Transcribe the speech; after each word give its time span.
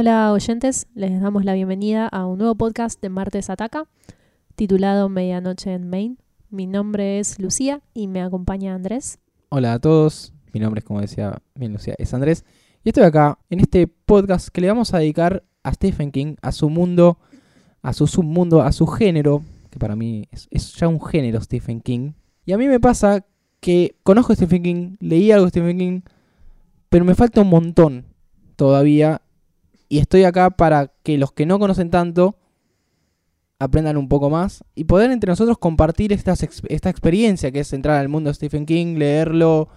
Hola 0.00 0.32
oyentes, 0.32 0.86
les 0.94 1.20
damos 1.20 1.44
la 1.44 1.52
bienvenida 1.52 2.08
a 2.08 2.24
un 2.24 2.38
nuevo 2.38 2.54
podcast 2.54 3.02
de 3.02 3.10
Martes 3.10 3.50
Ataca, 3.50 3.84
titulado 4.54 5.10
Medianoche 5.10 5.74
en 5.74 5.90
Maine. 5.90 6.16
Mi 6.48 6.66
nombre 6.66 7.18
es 7.18 7.38
Lucía 7.38 7.82
y 7.92 8.08
me 8.08 8.22
acompaña 8.22 8.74
Andrés. 8.74 9.18
Hola 9.50 9.74
a 9.74 9.78
todos, 9.78 10.32
mi 10.54 10.60
nombre 10.60 10.78
es 10.78 10.86
como 10.86 11.02
decía 11.02 11.42
bien 11.54 11.74
Lucía, 11.74 11.96
es 11.98 12.14
Andrés. 12.14 12.46
Y 12.82 12.88
estoy 12.88 13.04
acá 13.04 13.40
en 13.50 13.60
este 13.60 13.88
podcast 13.88 14.48
que 14.48 14.62
le 14.62 14.68
vamos 14.68 14.94
a 14.94 15.00
dedicar 15.00 15.44
a 15.62 15.74
Stephen 15.74 16.12
King, 16.12 16.36
a 16.40 16.50
su 16.52 16.70
mundo, 16.70 17.18
a 17.82 17.92
su 17.92 18.06
submundo, 18.06 18.62
a 18.62 18.72
su 18.72 18.86
género, 18.86 19.42
que 19.68 19.78
para 19.78 19.96
mí 19.96 20.26
es, 20.30 20.72
ya 20.76 20.88
un 20.88 20.98
género 21.02 21.42
Stephen 21.42 21.82
King. 21.82 22.12
Y 22.46 22.52
a 22.52 22.56
mí 22.56 22.68
me 22.68 22.80
pasa 22.80 23.26
que 23.60 23.96
conozco 24.02 24.32
a 24.32 24.36
Stephen 24.36 24.62
King, 24.62 24.96
leí 24.98 25.30
algo 25.30 25.44
de 25.44 25.50
Stephen 25.50 25.76
King, 25.76 26.00
pero 26.88 27.04
me 27.04 27.14
falta 27.14 27.42
un 27.42 27.50
montón 27.50 28.06
todavía. 28.56 29.20
Y 29.90 29.98
estoy 29.98 30.24
acá 30.24 30.48
para 30.50 30.92
que 31.02 31.18
los 31.18 31.32
que 31.32 31.44
no 31.44 31.58
conocen 31.58 31.90
tanto 31.90 32.36
aprendan 33.58 33.98
un 33.98 34.08
poco 34.08 34.30
más 34.30 34.64
y 34.74 34.84
poder 34.84 35.10
entre 35.10 35.28
nosotros 35.30 35.58
compartir 35.58 36.14
esta 36.14 36.32
experiencia 36.90 37.50
que 37.50 37.60
es 37.60 37.72
entrar 37.74 37.98
al 37.98 38.08
mundo 38.08 38.30
de 38.30 38.34
Stephen 38.34 38.64
King, 38.64 38.96
leerlo, 38.96 39.68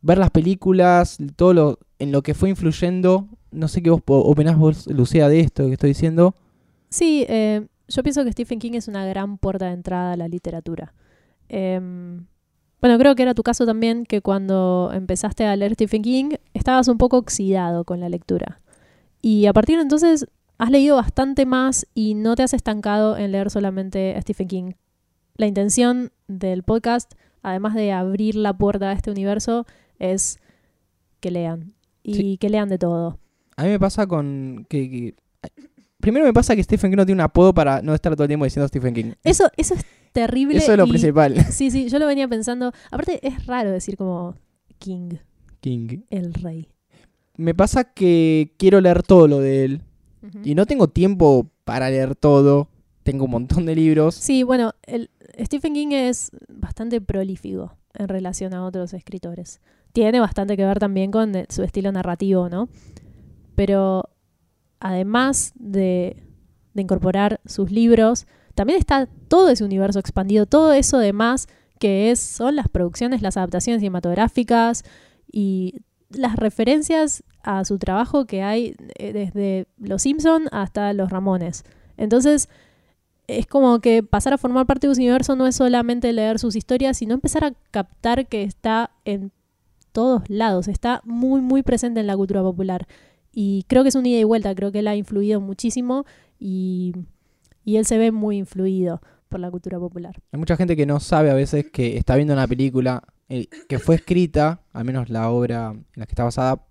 ver 0.00 0.18
las 0.18 0.30
películas, 0.30 1.18
todo 1.36 1.54
lo 1.54 1.78
en 1.98 2.12
lo 2.12 2.22
que 2.22 2.34
fue 2.34 2.48
influyendo. 2.48 3.28
No 3.50 3.68
sé 3.68 3.82
qué 3.82 3.90
vos 3.90 4.02
opinás 4.06 4.56
vos, 4.56 4.86
Lucía, 4.86 5.28
de 5.28 5.40
esto 5.40 5.66
que 5.66 5.74
estoy 5.74 5.90
diciendo. 5.90 6.34
Sí, 6.88 7.26
eh, 7.28 7.66
yo 7.88 8.02
pienso 8.02 8.24
que 8.24 8.32
Stephen 8.32 8.58
King 8.58 8.72
es 8.72 8.88
una 8.88 9.04
gran 9.04 9.36
puerta 9.36 9.66
de 9.66 9.72
entrada 9.72 10.12
a 10.12 10.16
la 10.16 10.28
literatura. 10.28 10.94
Em, 11.50 12.26
bueno, 12.80 12.98
creo 12.98 13.14
que 13.14 13.22
era 13.22 13.34
tu 13.34 13.42
caso 13.42 13.66
también, 13.66 14.06
que 14.06 14.22
cuando 14.22 14.90
empezaste 14.94 15.44
a 15.44 15.56
leer 15.56 15.74
Stephen 15.74 16.02
King 16.02 16.30
estabas 16.54 16.88
un 16.88 16.96
poco 16.96 17.18
oxidado 17.18 17.84
con 17.84 18.00
la 18.00 18.08
lectura. 18.08 18.60
Y 19.20 19.46
a 19.46 19.52
partir 19.52 19.76
de 19.76 19.82
entonces 19.82 20.26
has 20.58 20.70
leído 20.70 20.96
bastante 20.96 21.46
más 21.46 21.86
y 21.94 22.14
no 22.14 22.34
te 22.36 22.42
has 22.42 22.54
estancado 22.54 23.16
en 23.16 23.32
leer 23.32 23.50
solamente 23.50 24.14
a 24.16 24.22
Stephen 24.22 24.48
King. 24.48 24.72
La 25.36 25.46
intención 25.46 26.10
del 26.26 26.62
podcast, 26.64 27.12
además 27.42 27.74
de 27.74 27.92
abrir 27.92 28.34
la 28.34 28.56
puerta 28.56 28.90
a 28.90 28.92
este 28.92 29.10
universo, 29.10 29.66
es 29.98 30.38
que 31.20 31.30
lean. 31.30 31.74
Y 32.02 32.14
Sí. 32.14 32.38
que 32.38 32.48
lean 32.48 32.68
de 32.68 32.78
todo. 32.78 33.18
A 33.56 33.64
mí 33.64 33.70
me 33.70 33.78
pasa 33.78 34.06
con 34.06 34.66
que, 34.68 34.88
que- 34.90 35.14
primero 36.00 36.24
me 36.24 36.32
pasa 36.32 36.54
que 36.56 36.62
Stephen 36.62 36.90
King 36.90 36.96
no 36.96 37.06
tiene 37.06 37.20
un 37.20 37.24
apodo 37.24 37.52
para 37.54 37.82
no 37.82 37.94
estar 37.94 38.14
todo 38.14 38.24
el 38.24 38.28
tiempo 38.28 38.44
diciendo 38.44 38.68
Stephen 38.68 38.94
King. 38.94 39.12
Eso, 39.24 39.48
eso 39.56 39.74
es 39.74 39.84
terrible. 40.12 40.56
Eso 40.58 40.72
es 40.72 40.78
lo 40.78 40.86
y- 40.86 40.90
principal. 40.90 41.34
Sí, 41.52 41.70
sí, 41.70 41.88
yo 41.88 41.98
lo 41.98 42.06
venía 42.06 42.26
pensando. 42.28 42.72
Aparte, 42.90 43.24
es 43.26 43.46
raro 43.46 43.70
decir 43.70 43.96
como 43.96 44.34
King, 44.78 45.10
King. 45.60 46.02
el 46.10 46.34
rey. 46.34 46.68
Me 47.38 47.54
pasa 47.54 47.84
que 47.84 48.52
quiero 48.58 48.80
leer 48.80 49.02
todo 49.02 49.28
lo 49.28 49.38
de 49.38 49.64
él 49.64 49.82
y 50.44 50.54
no 50.54 50.66
tengo 50.66 50.88
tiempo 50.88 51.50
para 51.64 51.88
leer 51.88 52.14
todo. 52.16 52.68
Tengo 53.04 53.24
un 53.24 53.30
montón 53.30 53.64
de 53.64 53.74
libros. 53.74 54.16
Sí, 54.16 54.42
bueno, 54.42 54.74
el, 54.82 55.10
Stephen 55.40 55.72
King 55.72 55.92
es 55.92 56.30
bastante 56.48 57.00
prolífico 57.00 57.76
en 57.94 58.08
relación 58.08 58.54
a 58.54 58.66
otros 58.66 58.92
escritores. 58.92 59.60
Tiene 59.92 60.20
bastante 60.20 60.56
que 60.56 60.64
ver 60.64 60.78
también 60.78 61.10
con 61.10 61.34
eh, 61.34 61.46
su 61.48 61.62
estilo 61.62 61.90
narrativo, 61.92 62.48
¿no? 62.48 62.68
Pero 63.54 64.10
además 64.80 65.52
de, 65.54 66.22
de 66.74 66.82
incorporar 66.82 67.40
sus 67.46 67.70
libros, 67.70 68.26
también 68.54 68.78
está 68.78 69.06
todo 69.28 69.48
ese 69.48 69.64
universo 69.64 70.00
expandido, 70.00 70.44
todo 70.46 70.72
eso 70.72 70.98
demás 70.98 71.46
que 71.78 72.10
es, 72.10 72.18
son 72.18 72.56
las 72.56 72.68
producciones, 72.68 73.22
las 73.22 73.36
adaptaciones 73.36 73.80
cinematográficas 73.80 74.84
y 75.30 75.76
las 76.10 76.36
referencias 76.36 77.22
a 77.42 77.64
su 77.64 77.78
trabajo 77.78 78.26
que 78.26 78.42
hay 78.42 78.74
eh, 78.98 79.12
desde 79.12 79.66
Los 79.78 80.02
Simpson 80.02 80.48
hasta 80.52 80.92
Los 80.92 81.10
Ramones. 81.10 81.64
Entonces, 81.96 82.48
es 83.26 83.46
como 83.46 83.80
que 83.80 84.02
pasar 84.02 84.32
a 84.32 84.38
formar 84.38 84.66
parte 84.66 84.88
de 84.88 84.94
su 84.94 85.00
universo 85.00 85.36
no 85.36 85.46
es 85.46 85.56
solamente 85.56 86.12
leer 86.12 86.38
sus 86.38 86.56
historias, 86.56 86.96
sino 86.96 87.14
empezar 87.14 87.44
a 87.44 87.52
captar 87.70 88.26
que 88.26 88.42
está 88.42 88.90
en 89.04 89.32
todos 89.92 90.22
lados, 90.28 90.68
está 90.68 91.02
muy, 91.04 91.40
muy 91.40 91.62
presente 91.62 92.00
en 92.00 92.06
la 92.06 92.16
cultura 92.16 92.42
popular. 92.42 92.86
Y 93.32 93.64
creo 93.68 93.82
que 93.82 93.90
es 93.90 93.94
un 93.94 94.06
ida 94.06 94.18
y 94.18 94.24
vuelta, 94.24 94.54
creo 94.54 94.72
que 94.72 94.78
él 94.78 94.88
ha 94.88 94.96
influido 94.96 95.40
muchísimo 95.40 96.06
y, 96.38 96.94
y 97.64 97.76
él 97.76 97.84
se 97.84 97.98
ve 97.98 98.10
muy 98.12 98.38
influido 98.38 99.02
por 99.28 99.40
la 99.40 99.50
cultura 99.50 99.78
popular. 99.78 100.16
Hay 100.32 100.38
mucha 100.38 100.56
gente 100.56 100.74
que 100.76 100.86
no 100.86 100.98
sabe 101.00 101.30
a 101.30 101.34
veces 101.34 101.66
que 101.70 101.98
está 101.98 102.16
viendo 102.16 102.32
una 102.32 102.46
película 102.46 103.02
eh, 103.28 103.46
que 103.68 103.78
fue 103.78 103.96
escrita, 103.96 104.62
al 104.72 104.84
menos 104.84 105.08
la 105.10 105.28
obra 105.30 105.70
en 105.72 105.84
la 105.94 106.06
que 106.06 106.12
está 106.12 106.24
basada, 106.24 106.64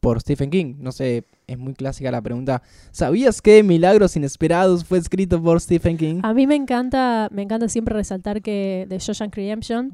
por 0.00 0.20
Stephen 0.20 0.48
King. 0.50 0.76
No 0.78 0.92
sé, 0.92 1.24
es 1.48 1.58
muy 1.58 1.74
clásica 1.74 2.10
la 2.12 2.22
pregunta. 2.22 2.62
¿Sabías 2.92 3.42
que 3.42 3.62
Milagros 3.64 4.14
Inesperados 4.16 4.84
fue 4.84 4.98
escrito 4.98 5.42
por 5.42 5.60
Stephen 5.60 5.96
King? 5.96 6.20
A 6.22 6.32
mí 6.34 6.46
me 6.46 6.54
encanta, 6.54 7.28
me 7.32 7.42
encanta 7.42 7.68
siempre 7.68 7.94
resaltar 7.94 8.40
que 8.40 8.86
de 8.88 8.98
Shawshank 8.98 9.34
Redemption, 9.34 9.92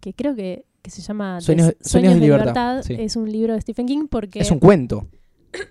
que 0.00 0.14
creo 0.14 0.36
que, 0.36 0.64
que 0.80 0.90
se 0.92 1.02
llama 1.02 1.40
Sueños- 1.40 1.76
Des- 1.76 1.90
Sueños 1.90 2.14
de 2.14 2.20
Libertad, 2.20 2.82
sí. 2.82 2.94
es 2.98 3.16
un 3.16 3.30
libro 3.30 3.54
de 3.54 3.60
Stephen 3.60 3.86
King 3.86 4.06
porque 4.08 4.38
Es 4.38 4.50
un 4.52 4.60
cuento. 4.60 5.08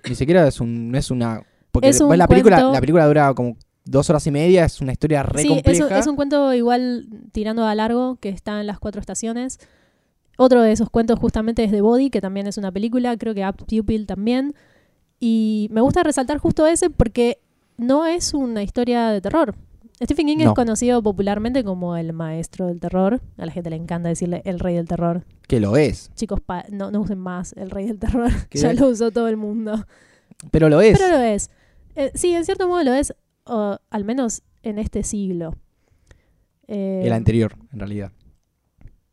Ni 0.09 0.15
siquiera 0.15 0.45
es 0.45 0.59
un, 0.59 0.91
no 0.91 0.97
es 0.97 1.09
una... 1.09 1.41
Porque 1.71 1.88
Es 1.88 2.01
un 2.01 2.15
la, 2.17 2.27
película, 2.27 2.57
cuento- 2.57 2.73
la 2.73 2.79
película 2.81 3.07
dura 3.07 3.33
como 3.33 3.55
dos 3.85 4.09
horas 4.09 4.25
y 4.28 4.31
media, 4.31 4.66
es 4.66 4.81
una 4.81 4.91
historia 4.91 5.23
re 5.23 5.41
Sí, 5.41 5.47
es 5.47 5.51
un, 5.51 5.56
compleja. 5.57 6.00
es 6.00 6.07
un 6.07 6.16
cuento 6.16 6.53
igual 6.53 7.07
tirando 7.31 7.66
a 7.66 7.73
largo 7.75 8.17
que 8.17 8.29
está 8.29 8.59
en 8.59 8.67
las 8.67 8.79
cuatro 8.79 9.00
estaciones. 9.01 9.59
Otro 10.38 10.62
de 10.62 10.72
esos 10.72 10.90
cuentos 10.90 11.19
justamente 11.19 11.63
es 11.63 11.72
The 11.72 11.81
Body, 11.81 12.09
que 12.09 12.22
también 12.22 12.47
es 12.47 12.57
una 12.57 12.72
película, 12.72 13.18
creo 13.18 13.34
que 13.34 13.45
Up 13.47 13.57
Pupil 13.66 14.06
también. 14.06 14.53
Y 15.19 15.68
me 15.72 15.81
gusta 15.81 16.01
resaltar 16.03 16.38
justo 16.38 16.66
ese 16.66 16.89
porque 16.89 17.39
no 17.78 18.06
es 18.06 18.34
una 18.34 18.63
historia 18.63 19.09
de 19.09 19.19
terror. 19.22 19.56
Stephen 20.01 20.28
King 20.28 20.38
es 20.39 20.45
No. 20.45 20.53
conocido 20.53 21.03
popularmente 21.03 21.62
como 21.66 21.97
el 21.97 22.13
maestro 22.13 22.68
del 22.68 22.79
terror. 22.79 23.19
A 23.38 23.45
la 23.45 23.51
gente 23.51 23.69
le 23.69 23.75
encanta 23.75 24.07
decirle 24.07 24.41
el 24.45 24.59
rey 24.59 24.75
del 24.75 24.88
terror. 24.88 25.25
Que 25.45 25.59
lo 25.59 25.75
es. 25.75 26.09
Chicos, 26.16 26.39
no, 26.72 26.89
no 26.89 27.01
usen 27.01 27.18
más 27.19 27.51
el 27.57 27.69
rey 27.69 27.88
del 27.88 28.00
terror. 28.00 28.29
Ya 28.51 28.72
lo 28.72 28.88
usó 28.88 29.12
todo 29.12 29.28
el 29.28 29.35
mundo. 29.35 29.85
Pero 30.51 30.69
lo 30.69 30.79
es. 30.79 30.97
Pero 30.97 31.18
lo 31.18 31.22
es. 31.22 31.50
Eh, 31.95 32.12
sí, 32.16 32.34
en 32.34 32.45
cierto 32.45 32.69
modo 32.69 32.81
lo 32.85 32.94
es, 32.94 33.13
al 33.49 34.03
menos 34.05 34.41
en 34.63 34.79
este 34.79 35.03
siglo. 35.03 35.55
Eh, 36.67 37.01
El 37.05 37.13
anterior, 37.13 37.55
en 37.73 37.79
realidad. 37.79 38.11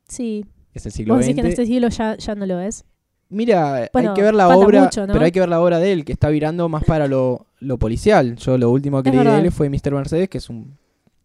Sí. 0.09 0.45
Es 0.75 0.85
el 0.87 0.93
siglo 0.93 1.15
¿Vos 1.15 1.25
XX. 1.25 1.29
decís 1.29 1.35
que 1.37 1.41
en 1.47 1.53
este 1.53 1.67
siglo 1.67 1.89
ya, 1.89 2.17
ya 2.17 2.35
no 2.35 2.47
lo 2.47 2.61
es? 2.61 2.85
Mira, 3.29 3.89
Bueno, 3.93 4.11
hay 4.11 4.15
que 4.15 4.23
ver 4.23 4.35
la 4.35 4.49
obra, 4.57 4.85
mucho, 4.85 5.07
¿no? 5.07 5.13
pero 5.13 5.25
hay 5.25 5.33
que 5.33 5.41
ver 5.41 5.49
la 5.49 5.61
obra 5.61 5.79
de 5.81 5.93
él, 5.93 6.05
que 6.05 6.13
está 6.13 6.29
virando 6.29 6.69
más 6.69 6.85
para 6.85 7.09
lo, 7.09 7.47
lo 7.59 7.77
policial. 7.79 8.37
Yo 8.37 8.57
lo 8.57 8.71
último 8.71 9.03
que 9.03 9.11
leí 9.11 9.25
de 9.25 9.39
él 9.39 9.51
fue 9.51 9.69
Mr. 9.69 9.93
Mercedes, 9.93 10.29
que 10.29 10.39
es 10.39 10.49
un 10.49 10.79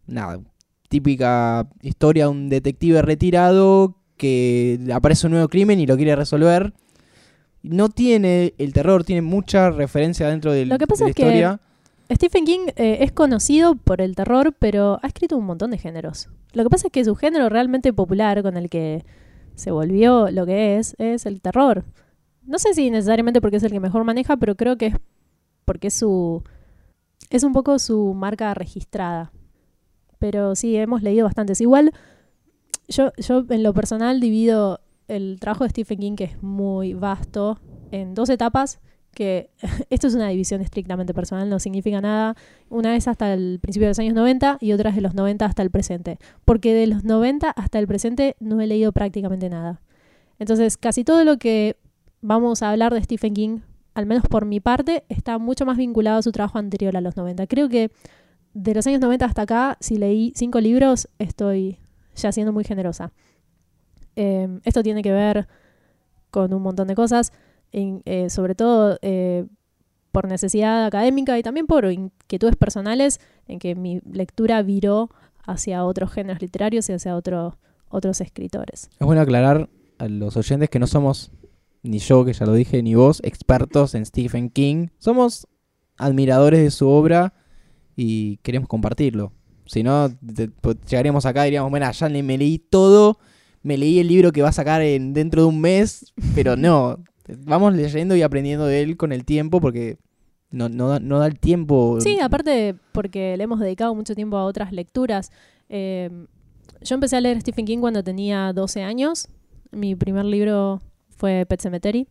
nada, 0.06 0.40
típica 0.88 1.68
historia 1.82 2.24
de 2.24 2.30
un 2.30 2.48
detective 2.48 3.02
retirado 3.02 3.98
que 4.16 4.80
aparece 4.92 5.26
un 5.28 5.32
nuevo 5.32 5.48
crimen 5.48 5.78
y 5.78 5.86
lo 5.86 5.96
quiere 5.96 6.16
resolver. 6.16 6.72
No 7.62 7.88
tiene 7.88 8.54
el 8.58 8.72
terror, 8.72 9.04
tiene 9.04 9.22
mucha 9.22 9.70
referencia 9.70 10.28
dentro 10.28 10.52
del, 10.52 10.68
Lo 10.70 10.78
que 10.78 10.86
pasa 10.88 11.04
de 11.04 11.08
la 11.08 11.10
es 11.10 11.16
que- 11.16 11.22
historia. 11.22 11.60
Stephen 12.14 12.44
King 12.44 12.66
eh, 12.76 12.98
es 13.00 13.12
conocido 13.12 13.74
por 13.74 14.00
el 14.00 14.16
terror, 14.16 14.54
pero 14.58 14.98
ha 15.02 15.06
escrito 15.06 15.36
un 15.36 15.46
montón 15.46 15.70
de 15.70 15.78
géneros. 15.78 16.28
Lo 16.52 16.62
que 16.64 16.70
pasa 16.70 16.88
es 16.88 16.92
que 16.92 17.04
su 17.04 17.14
género 17.14 17.48
realmente 17.48 17.92
popular, 17.92 18.42
con 18.42 18.56
el 18.56 18.68
que 18.68 19.04
se 19.54 19.70
volvió 19.70 20.30
lo 20.30 20.46
que 20.46 20.78
es, 20.78 20.96
es 20.98 21.26
el 21.26 21.40
terror. 21.40 21.84
No 22.44 22.58
sé 22.58 22.74
si 22.74 22.90
necesariamente 22.90 23.40
porque 23.40 23.56
es 23.56 23.62
el 23.62 23.72
que 23.72 23.80
mejor 23.80 24.04
maneja, 24.04 24.36
pero 24.36 24.56
creo 24.56 24.76
que 24.76 24.86
es 24.86 24.96
porque 25.64 25.88
es 25.88 25.94
su. 25.94 26.42
es 27.30 27.44
un 27.44 27.52
poco 27.52 27.78
su 27.78 28.14
marca 28.14 28.52
registrada. 28.54 29.32
Pero 30.18 30.54
sí, 30.54 30.76
hemos 30.76 31.02
leído 31.02 31.26
bastantes. 31.26 31.60
Igual, 31.60 31.92
yo, 32.88 33.12
yo 33.16 33.44
en 33.48 33.62
lo 33.62 33.72
personal 33.74 34.20
divido 34.20 34.80
el 35.08 35.38
trabajo 35.40 35.64
de 35.64 35.70
Stephen 35.70 35.98
King, 35.98 36.16
que 36.16 36.24
es 36.24 36.42
muy 36.42 36.94
vasto, 36.94 37.58
en 37.90 38.14
dos 38.14 38.28
etapas 38.28 38.80
que 39.14 39.50
esto 39.90 40.06
es 40.06 40.14
una 40.14 40.28
división 40.28 40.60
estrictamente 40.60 41.14
personal, 41.14 41.48
no 41.48 41.58
significa 41.58 42.00
nada. 42.00 42.36
Una 42.68 42.96
es 42.96 43.08
hasta 43.08 43.32
el 43.32 43.58
principio 43.60 43.86
de 43.86 43.90
los 43.90 43.98
años 43.98 44.14
90 44.14 44.58
y 44.60 44.72
otra 44.72 44.90
es 44.90 44.96
de 44.96 45.02
los 45.02 45.14
90 45.14 45.44
hasta 45.44 45.62
el 45.62 45.70
presente. 45.70 46.18
Porque 46.44 46.74
de 46.74 46.86
los 46.86 47.04
90 47.04 47.50
hasta 47.50 47.78
el 47.78 47.86
presente 47.86 48.36
no 48.40 48.60
he 48.60 48.66
leído 48.66 48.92
prácticamente 48.92 49.48
nada. 49.48 49.80
Entonces, 50.38 50.76
casi 50.76 51.04
todo 51.04 51.24
lo 51.24 51.38
que 51.38 51.76
vamos 52.20 52.62
a 52.62 52.70
hablar 52.70 52.92
de 52.92 53.02
Stephen 53.02 53.34
King, 53.34 53.58
al 53.94 54.06
menos 54.06 54.24
por 54.28 54.44
mi 54.44 54.60
parte, 54.60 55.04
está 55.08 55.38
mucho 55.38 55.66
más 55.66 55.76
vinculado 55.76 56.18
a 56.18 56.22
su 56.22 56.32
trabajo 56.32 56.58
anterior 56.58 56.96
a 56.96 57.00
los 57.00 57.16
90. 57.16 57.46
Creo 57.46 57.68
que 57.68 57.90
de 58.54 58.74
los 58.74 58.86
años 58.86 59.00
90 59.00 59.24
hasta 59.24 59.42
acá, 59.42 59.76
si 59.80 59.96
leí 59.96 60.32
cinco 60.34 60.60
libros, 60.60 61.08
estoy 61.18 61.78
ya 62.14 62.32
siendo 62.32 62.52
muy 62.52 62.64
generosa. 62.64 63.12
Eh, 64.16 64.60
esto 64.64 64.82
tiene 64.82 65.02
que 65.02 65.12
ver 65.12 65.48
con 66.30 66.52
un 66.52 66.62
montón 66.62 66.88
de 66.88 66.94
cosas 66.94 67.32
eh, 67.72 68.28
sobre 68.30 68.54
todo 68.54 68.98
eh, 69.02 69.46
por 70.12 70.28
necesidad 70.28 70.84
académica 70.86 71.38
y 71.38 71.42
también 71.42 71.66
por 71.66 71.84
inquietudes 71.90 72.56
personales, 72.56 73.20
en 73.48 73.58
que 73.58 73.74
mi 73.74 74.00
lectura 74.10 74.62
viró 74.62 75.10
hacia 75.44 75.84
otros 75.84 76.12
géneros 76.12 76.40
literarios 76.42 76.88
y 76.88 76.92
hacia 76.92 77.16
otro- 77.16 77.58
otros 77.88 78.20
escritores. 78.20 78.90
Es 78.98 79.06
bueno 79.06 79.20
aclarar 79.22 79.68
a 79.98 80.08
los 80.08 80.36
oyentes 80.36 80.68
que 80.70 80.78
no 80.78 80.86
somos 80.86 81.32
ni 81.82 81.98
yo, 81.98 82.24
que 82.24 82.32
ya 82.32 82.46
lo 82.46 82.52
dije, 82.54 82.82
ni 82.82 82.94
vos, 82.94 83.20
expertos 83.24 83.94
en 83.94 84.06
Stephen 84.06 84.50
King. 84.50 84.88
Somos 84.98 85.48
admiradores 85.96 86.60
de 86.62 86.70
su 86.70 86.88
obra 86.88 87.34
y 87.96 88.36
queremos 88.38 88.68
compartirlo. 88.68 89.32
Si 89.66 89.82
no, 89.82 90.08
te- 90.10 90.50
llegaríamos 90.88 91.24
acá 91.26 91.42
y 91.44 91.50
diríamos, 91.50 91.70
bueno, 91.70 91.90
ya 91.90 92.08
me 92.08 92.38
leí 92.38 92.58
todo, 92.58 93.18
me 93.62 93.76
leí 93.78 93.98
el 93.98 94.08
libro 94.08 94.32
que 94.32 94.42
va 94.42 94.48
a 94.50 94.52
sacar 94.52 94.82
en, 94.82 95.12
dentro 95.12 95.42
de 95.42 95.48
un 95.48 95.60
mes, 95.60 96.12
pero 96.34 96.56
no, 96.56 97.02
vamos 97.44 97.74
leyendo 97.74 98.14
y 98.16 98.22
aprendiendo 98.22 98.66
de 98.66 98.82
él 98.82 98.96
con 98.96 99.12
el 99.12 99.24
tiempo 99.24 99.60
porque 99.60 99.98
no, 100.50 100.68
no, 100.68 100.88
da- 100.88 101.00
no 101.00 101.18
da 101.18 101.26
el 101.26 101.38
tiempo. 101.38 101.98
Sí, 102.00 102.18
aparte 102.20 102.74
porque 102.92 103.36
le 103.36 103.44
hemos 103.44 103.60
dedicado 103.60 103.94
mucho 103.94 104.14
tiempo 104.14 104.36
a 104.36 104.44
otras 104.44 104.72
lecturas. 104.72 105.30
Eh, 105.68 106.10
yo 106.82 106.94
empecé 106.94 107.16
a 107.16 107.20
leer 107.20 107.40
Stephen 107.40 107.64
King 107.64 107.78
cuando 107.78 108.02
tenía 108.02 108.52
12 108.52 108.82
años. 108.82 109.28
Mi 109.70 109.94
primer 109.94 110.24
libro 110.24 110.82
fue 111.16 111.46
Pet 111.48 111.60
Cemetery, 111.60 112.06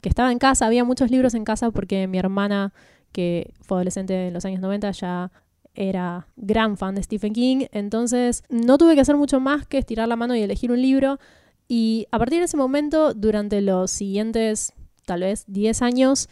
que 0.00 0.08
estaba 0.08 0.30
en 0.30 0.38
casa. 0.38 0.66
Había 0.66 0.84
muchos 0.84 1.10
libros 1.10 1.34
en 1.34 1.44
casa 1.44 1.70
porque 1.70 2.06
mi 2.06 2.18
hermana, 2.18 2.72
que 3.12 3.52
fue 3.62 3.78
adolescente 3.78 4.28
en 4.28 4.34
los 4.34 4.44
años 4.44 4.60
90, 4.60 4.90
ya 4.92 5.32
era 5.74 6.28
gran 6.36 6.76
fan 6.76 6.94
de 6.94 7.02
Stephen 7.02 7.32
King. 7.32 7.66
Entonces 7.72 8.44
no 8.48 8.78
tuve 8.78 8.94
que 8.94 9.00
hacer 9.00 9.16
mucho 9.16 9.40
más 9.40 9.66
que 9.66 9.78
estirar 9.78 10.06
la 10.08 10.16
mano 10.16 10.36
y 10.36 10.42
elegir 10.42 10.70
un 10.70 10.80
libro. 10.80 11.18
Y 11.68 12.06
a 12.10 12.18
partir 12.18 12.38
de 12.38 12.44
ese 12.44 12.56
momento, 12.56 13.12
durante 13.14 13.60
los 13.60 13.90
siguientes, 13.90 14.72
tal 15.04 15.20
vez, 15.20 15.44
10 15.48 15.82
años, 15.82 16.28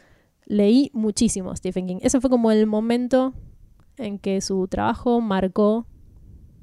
leí 0.47 0.91
muchísimo 0.93 1.55
Stephen 1.57 1.87
King. 1.87 1.99
Ese 2.03 2.21
fue 2.21 2.31
como 2.31 2.51
el 2.51 2.67
momento 2.67 3.35
en 3.97 4.19
que 4.19 4.41
su 4.41 4.69
trabajo 4.69 5.21
marcó 5.21 5.87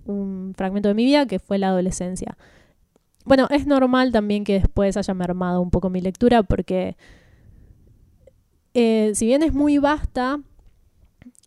un 0.06 0.54
fragmento 0.56 0.90
de 0.90 0.96
mi 0.96 1.06
vida, 1.06 1.26
que 1.26 1.40
fue 1.40 1.58
la 1.58 1.68
adolescencia. 1.68 2.38
Bueno, 3.26 3.48
es 3.50 3.68
normal 3.68 4.12
también 4.12 4.44
que 4.44 4.54
después 4.54 4.98
haya 4.98 5.14
mermado 5.14 5.62
un 5.62 5.70
poco 5.70 5.90
mi 5.90 6.02
lectura, 6.02 6.44
porque 6.44 6.98
eh, 8.74 9.12
si 9.14 9.26
bien 9.26 9.44
es 9.44 9.54
muy 9.54 9.78
vasta, 9.78 10.40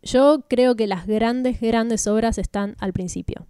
yo 0.03 0.44
creo 0.49 0.76
que 0.76 0.87
las 0.87 1.06
grandes, 1.06 1.61
grandes 1.61 2.06
obras 2.06 2.38
están 2.38 2.76
al 2.79 2.93
principio. 2.93 3.47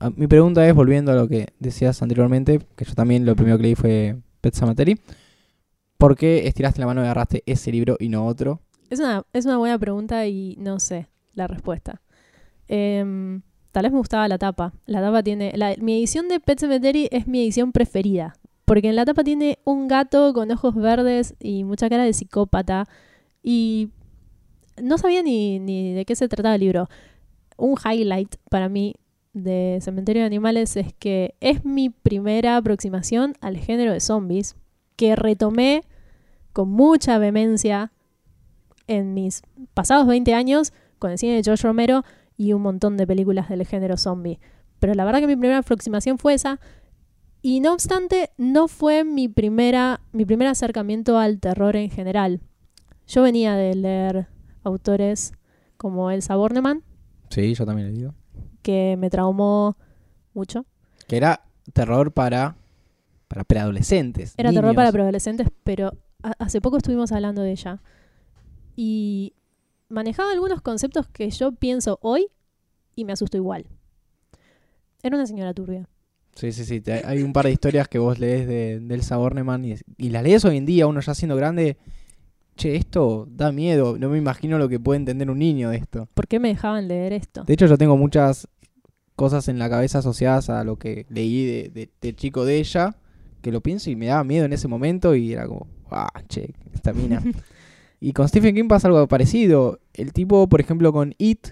Ah, 0.00 0.10
Mi 0.14 0.26
pregunta 0.26 0.66
es, 0.68 0.74
volviendo 0.74 1.12
a 1.12 1.14
lo 1.14 1.28
que 1.28 1.48
decías 1.58 2.02
anteriormente, 2.02 2.60
que 2.76 2.84
yo 2.84 2.94
también 2.94 3.24
lo 3.24 3.34
primero 3.34 3.56
que 3.56 3.62
leí 3.62 3.74
fue 3.74 4.16
Pet 4.40 4.54
Sematary, 4.54 5.00
¿por 5.98 6.16
qué 6.16 6.46
estiraste 6.46 6.80
la 6.80 6.86
mano 6.86 7.00
y 7.00 7.04
agarraste 7.04 7.42
ese 7.46 7.72
libro 7.72 7.96
y 7.98 8.08
no 8.08 8.26
otro? 8.26 8.60
Es 8.90 9.00
una, 9.00 9.24
es 9.32 9.46
una 9.46 9.56
buena 9.58 9.78
pregunta 9.78 10.26
y 10.26 10.56
no 10.58 10.78
sé 10.80 11.08
la 11.34 11.46
respuesta. 11.46 12.02
Em, 12.68 13.42
tal 13.72 13.84
vez 13.84 13.92
me 13.92 13.98
gustaba 13.98 14.28
la 14.28 14.38
tapa. 14.38 14.72
La 14.86 15.00
tapa 15.00 15.22
tiene. 15.22 15.52
la- 15.56 15.74
mi 15.78 15.96
edición 15.98 16.28
de 16.28 16.40
Pet 16.40 16.58
Cemetery 16.60 17.08
es 17.10 17.26
mi 17.26 17.42
edición 17.42 17.72
preferida. 17.72 18.34
Porque 18.64 18.88
en 18.88 18.96
la 18.96 19.04
tapa 19.04 19.22
tiene 19.24 19.58
un 19.64 19.86
gato 19.88 20.32
con 20.34 20.50
ojos 20.50 20.74
verdes 20.74 21.34
y 21.40 21.64
mucha 21.64 21.88
cara 21.88 22.04
de 22.04 22.12
psicópata. 22.12 22.84
Y 23.42 23.90
no 24.82 24.98
sabía 24.98 25.22
ni, 25.22 25.58
ni 25.60 25.92
de 25.94 26.04
qué 26.04 26.16
se 26.16 26.28
trataba 26.28 26.54
el 26.56 26.60
libro. 26.60 26.88
Un 27.56 27.76
highlight 27.84 28.36
para 28.50 28.68
mí 28.68 28.94
de 29.36 29.78
Cementerio 29.82 30.22
de 30.22 30.26
Animales 30.26 30.76
es 30.76 30.94
que 30.94 31.34
es 31.40 31.64
mi 31.64 31.90
primera 31.90 32.56
aproximación 32.56 33.34
al 33.40 33.58
género 33.58 33.92
de 33.92 34.00
zombies. 34.00 34.56
Que 34.96 35.14
retomé 35.14 35.82
con 36.54 36.70
mucha 36.70 37.18
vehemencia 37.18 37.92
en 38.86 39.12
mis 39.12 39.42
pasados 39.74 40.06
20 40.06 40.32
años 40.32 40.72
con 40.98 41.10
el 41.10 41.18
cine 41.18 41.34
de 41.34 41.42
George 41.44 41.66
Romero 41.66 42.02
y 42.38 42.54
un 42.54 42.62
montón 42.62 42.96
de 42.96 43.06
películas 43.06 43.50
del 43.50 43.66
género 43.66 43.98
zombie. 43.98 44.40
Pero 44.78 44.94
la 44.94 45.04
verdad 45.04 45.20
que 45.20 45.26
mi 45.26 45.36
primera 45.36 45.58
aproximación 45.58 46.18
fue 46.18 46.32
esa. 46.32 46.58
Y 47.42 47.60
no 47.60 47.74
obstante, 47.74 48.30
no 48.38 48.68
fue 48.68 49.04
mi, 49.04 49.28
primera, 49.28 50.00
mi 50.12 50.24
primer 50.24 50.48
acercamiento 50.48 51.18
al 51.18 51.40
terror 51.40 51.76
en 51.76 51.90
general. 51.90 52.40
Yo 53.06 53.22
venía 53.22 53.54
de 53.54 53.74
leer 53.74 54.28
autores 54.64 55.34
como 55.76 56.10
Elsa 56.10 56.36
Bornemann, 56.36 56.82
Sí, 57.30 57.54
yo 57.54 57.66
también 57.66 57.88
lo 57.88 57.94
digo. 57.94 58.14
Que 58.66 58.96
me 58.98 59.10
traumó 59.10 59.76
mucho. 60.34 60.66
Que 61.06 61.16
era 61.18 61.44
terror 61.72 62.10
para, 62.10 62.56
para 63.28 63.44
preadolescentes. 63.44 64.34
Era 64.36 64.52
terror 64.52 64.74
para 64.74 64.90
preadolescentes, 64.90 65.46
pero 65.62 65.92
ha- 66.24 66.34
hace 66.40 66.60
poco 66.60 66.76
estuvimos 66.78 67.12
hablando 67.12 67.42
de 67.42 67.52
ella. 67.52 67.80
Y 68.74 69.34
manejaba 69.88 70.32
algunos 70.32 70.62
conceptos 70.62 71.06
que 71.08 71.30
yo 71.30 71.52
pienso 71.52 72.00
hoy 72.02 72.26
y 72.96 73.04
me 73.04 73.12
asusto 73.12 73.36
igual. 73.36 73.66
Era 75.02 75.14
una 75.16 75.26
señora 75.26 75.54
turbia. 75.54 75.88
Sí, 76.34 76.50
sí, 76.50 76.64
sí. 76.64 76.80
te- 76.80 77.06
hay 77.06 77.22
un 77.22 77.32
par 77.32 77.44
de 77.46 77.52
historias 77.52 77.86
que 77.86 78.00
vos 78.00 78.18
lees 78.18 78.48
de, 78.48 78.80
de 78.80 78.94
Elsa 78.96 79.16
Bornemann 79.16 79.64
y, 79.64 79.74
y 79.96 80.08
las 80.10 80.24
lees 80.24 80.44
hoy 80.44 80.56
en 80.56 80.66
día, 80.66 80.88
uno 80.88 81.00
ya 81.00 81.14
siendo 81.14 81.36
grande. 81.36 81.76
Che, 82.56 82.74
esto 82.74 83.26
da 83.30 83.52
miedo. 83.52 83.98
No 83.98 84.08
me 84.08 84.16
imagino 84.16 84.56
lo 84.58 84.66
que 84.68 84.80
puede 84.80 84.96
entender 84.98 85.30
un 85.30 85.38
niño 85.38 85.68
de 85.70 85.76
esto. 85.76 86.08
¿Por 86.14 86.26
qué 86.26 86.40
me 86.40 86.48
dejaban 86.48 86.88
leer 86.88 87.12
esto? 87.12 87.44
De 87.44 87.52
hecho, 87.52 87.66
yo 87.66 87.76
tengo 87.76 87.98
muchas 87.98 88.48
cosas 89.16 89.48
en 89.48 89.58
la 89.58 89.68
cabeza 89.70 89.98
asociadas 89.98 90.50
a 90.50 90.62
lo 90.64 90.76
que 90.76 91.06
leí 91.08 91.44
de, 91.46 91.70
de- 91.70 91.90
de 92.00 92.14
chico 92.14 92.44
de 92.44 92.58
ella, 92.58 92.96
que 93.42 93.50
lo 93.52 93.60
pienso 93.60 93.90
y 93.90 93.96
me 93.96 94.06
daba 94.06 94.24
miedo 94.24 94.44
en 94.44 94.52
ese 94.52 94.68
momento 94.68 95.14
y 95.14 95.32
era 95.32 95.46
como, 95.46 95.66
ah, 95.90 96.08
che, 96.28 96.50
esta 96.74 96.92
mina. 96.92 97.22
y 98.00 98.12
con 98.12 98.28
Stephen 98.28 98.54
King 98.54 98.68
pasa 98.68 98.88
algo 98.88 99.06
parecido. 99.08 99.80
El 99.94 100.12
tipo, 100.12 100.48
por 100.48 100.60
ejemplo, 100.60 100.92
con 100.92 101.14
It, 101.18 101.48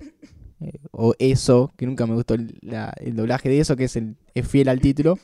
eh, 0.60 0.72
o 0.92 1.14
Eso, 1.18 1.72
que 1.76 1.86
nunca 1.86 2.06
me 2.06 2.14
gustó 2.14 2.34
el, 2.34 2.58
la- 2.62 2.92
el 3.00 3.16
doblaje 3.16 3.48
de 3.48 3.60
eso, 3.60 3.76
que 3.76 3.84
es, 3.84 3.96
el, 3.96 4.16
es 4.34 4.46
fiel 4.46 4.68
al 4.68 4.80
título, 4.80 5.18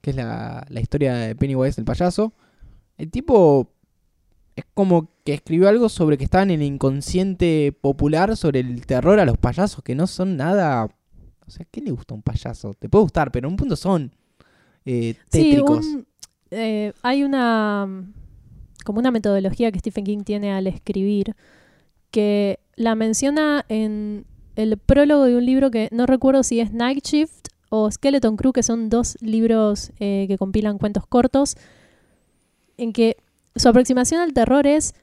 que 0.00 0.10
es 0.10 0.16
la, 0.16 0.66
la 0.68 0.80
historia 0.80 1.14
de 1.14 1.34
Pennywise, 1.36 1.80
el 1.80 1.84
payaso. 1.84 2.32
El 2.98 3.10
tipo 3.10 3.70
es 4.56 4.64
como 4.74 5.10
que 5.24 5.34
escribió 5.34 5.68
algo 5.68 5.88
sobre 5.88 6.16
que 6.18 6.24
estaba 6.24 6.42
en 6.44 6.50
el 6.52 6.62
inconsciente 6.62 7.72
popular 7.80 8.36
sobre 8.36 8.60
el 8.60 8.86
terror 8.86 9.18
a 9.20 9.24
los 9.24 9.38
payasos, 9.38 9.82
que 9.84 9.94
no 9.94 10.06
son 10.06 10.36
nada... 10.36 10.88
O 11.46 11.50
sea, 11.50 11.66
¿qué 11.70 11.80
le 11.80 11.90
gusta 11.90 12.14
a 12.14 12.16
un 12.16 12.22
payaso? 12.22 12.74
Te 12.74 12.88
puede 12.88 13.02
gustar, 13.04 13.30
pero 13.32 13.46
en 13.48 13.52
un 13.52 13.56
punto 13.56 13.76
son 13.76 14.12
eh, 14.86 15.14
Sí, 15.30 15.50
tétricos. 15.50 15.84
un- 15.86 16.06
eh, 16.50 16.92
hay 17.02 17.24
una 17.24 18.04
como 18.84 18.98
una 18.98 19.10
metodología 19.10 19.72
que 19.72 19.78
Stephen 19.78 20.04
King 20.04 20.24
tiene 20.24 20.52
al 20.52 20.66
escribir 20.66 21.34
que 22.10 22.60
la 22.76 22.94
menciona 22.94 23.64
en 23.68 24.26
el 24.56 24.76
prólogo 24.76 25.24
de 25.24 25.36
un 25.36 25.46
libro 25.46 25.70
que 25.70 25.88
no 25.90 26.04
recuerdo 26.06 26.42
si 26.42 26.60
es 26.60 26.72
Night 26.72 27.02
Shift 27.04 27.48
o 27.70 27.90
Skeleton 27.90 28.36
Crew, 28.36 28.52
que 28.52 28.62
son 28.62 28.90
dos 28.90 29.16
libros 29.20 29.90
eh, 30.00 30.26
que 30.28 30.36
compilan 30.38 30.78
cuentos 30.78 31.06
cortos, 31.06 31.56
en 32.76 32.92
que 32.92 33.16
su 33.56 33.68
aproximación 33.68 34.20
al 34.20 34.32
terror 34.32 34.66
es 34.66 34.94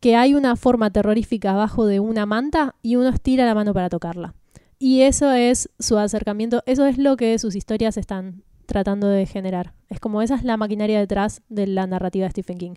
que 0.00 0.16
hay 0.16 0.34
una 0.34 0.56
forma 0.56 0.90
terrorífica 0.90 1.52
abajo 1.52 1.86
de 1.86 2.00
una 2.00 2.26
manta 2.26 2.74
y 2.82 2.96
uno 2.96 3.08
estira 3.10 3.46
la 3.46 3.54
mano 3.54 3.72
para 3.72 3.88
tocarla. 3.88 4.34
Y 4.78 5.02
eso 5.02 5.32
es 5.32 5.70
su 5.78 5.98
acercamiento, 5.98 6.62
eso 6.66 6.86
es 6.86 6.98
lo 6.98 7.16
que 7.16 7.38
sus 7.38 7.54
historias 7.56 7.96
están 7.96 8.42
tratando 8.66 9.08
de 9.08 9.26
generar. 9.26 9.74
Es 9.88 10.00
como 10.00 10.22
esa 10.22 10.34
es 10.34 10.44
la 10.44 10.56
maquinaria 10.56 10.98
detrás 10.98 11.42
de 11.48 11.66
la 11.66 11.86
narrativa 11.86 12.24
de 12.26 12.30
Stephen 12.30 12.58
King. 12.58 12.74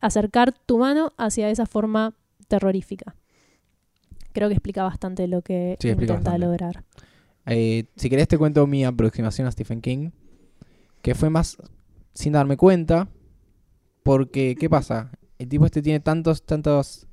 Acercar 0.00 0.52
tu 0.52 0.78
mano 0.78 1.12
hacia 1.16 1.50
esa 1.50 1.66
forma 1.66 2.14
terrorífica. 2.48 3.16
Creo 4.32 4.48
que 4.48 4.54
explica 4.54 4.82
bastante 4.82 5.26
lo 5.26 5.42
que 5.42 5.76
Sí, 5.80 5.88
intenta 5.88 6.14
bastante. 6.14 6.38
lograr. 6.38 6.84
Eh, 7.46 7.86
si 7.96 8.10
querés 8.10 8.28
te 8.28 8.38
cuento 8.38 8.66
mi 8.66 8.84
aproximación 8.84 9.46
a 9.46 9.52
Stephen 9.52 9.80
King, 9.80 10.10
que 11.02 11.14
fue 11.14 11.30
más 11.30 11.56
sin 12.12 12.32
darme 12.32 12.56
cuenta, 12.56 13.08
porque 14.02 14.56
¿qué 14.58 14.68
pasa? 14.68 15.10
El 15.38 15.48
tipo 15.48 15.64
este 15.66 15.82
tiene 15.82 16.00
tantos, 16.00 16.44
tantas 16.44 17.06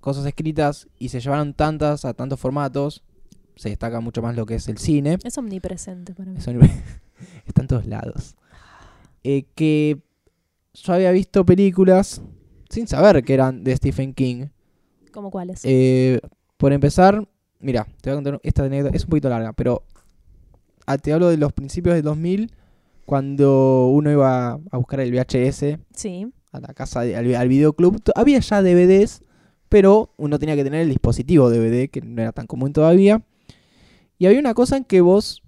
cosas 0.00 0.26
escritas 0.26 0.88
y 0.98 1.08
se 1.08 1.20
llevaron 1.20 1.54
tantas 1.54 2.04
a 2.04 2.14
tantos 2.14 2.38
formatos, 2.40 3.02
se 3.56 3.68
destaca 3.68 4.00
mucho 4.00 4.22
más 4.22 4.36
lo 4.36 4.46
que 4.46 4.54
es 4.56 4.68
el 4.68 4.78
cine, 4.78 5.18
Es 5.24 5.38
omnipresente 5.38 6.14
para 6.14 6.30
mí. 6.30 6.38
está 7.46 7.62
en 7.62 7.68
todos 7.68 7.86
lados, 7.86 8.36
eh, 9.24 9.44
que 9.54 10.00
yo 10.74 10.92
había 10.92 11.10
visto 11.12 11.44
películas 11.44 12.22
sin 12.70 12.86
saber 12.88 13.22
que 13.22 13.34
eran 13.34 13.62
de 13.64 13.76
Stephen 13.76 14.14
King, 14.14 14.46
¿Cómo 15.12 15.30
cuáles? 15.30 15.60
eh, 15.64 16.20
por 16.56 16.72
empezar, 16.72 17.28
mira, 17.60 17.86
te 18.00 18.10
voy 18.10 18.12
a 18.12 18.22
contar 18.22 18.40
esta 18.42 18.64
anécdota, 18.64 18.96
es 18.96 19.04
un 19.04 19.10
poquito 19.10 19.28
larga, 19.28 19.52
pero 19.52 19.84
te 21.02 21.12
hablo 21.12 21.28
de 21.28 21.36
los 21.36 21.52
principios 21.52 21.94
del 21.94 22.04
2000, 22.04 22.50
cuando 23.04 23.88
uno 23.88 24.10
iba 24.10 24.52
a 24.52 24.76
buscar 24.76 25.00
el 25.00 25.12
VHS 25.12 25.78
sí. 25.94 26.32
a 26.52 26.60
la 26.60 26.68
casa, 26.74 27.00
al, 27.00 27.34
al 27.34 27.48
videoclub, 27.48 28.00
había 28.14 28.38
ya 28.38 28.62
DVDs, 28.62 29.22
pero 29.68 30.12
uno 30.16 30.38
tenía 30.38 30.56
que 30.56 30.64
tener 30.64 30.80
el 30.82 30.88
dispositivo 30.88 31.50
DVD, 31.50 31.88
que 31.90 32.00
no 32.00 32.22
era 32.22 32.32
tan 32.32 32.46
común 32.46 32.72
todavía. 32.72 33.22
Y 34.22 34.26
había 34.26 34.38
una 34.38 34.54
cosa 34.54 34.76
en 34.76 34.84
que 34.84 35.00
vos 35.00 35.42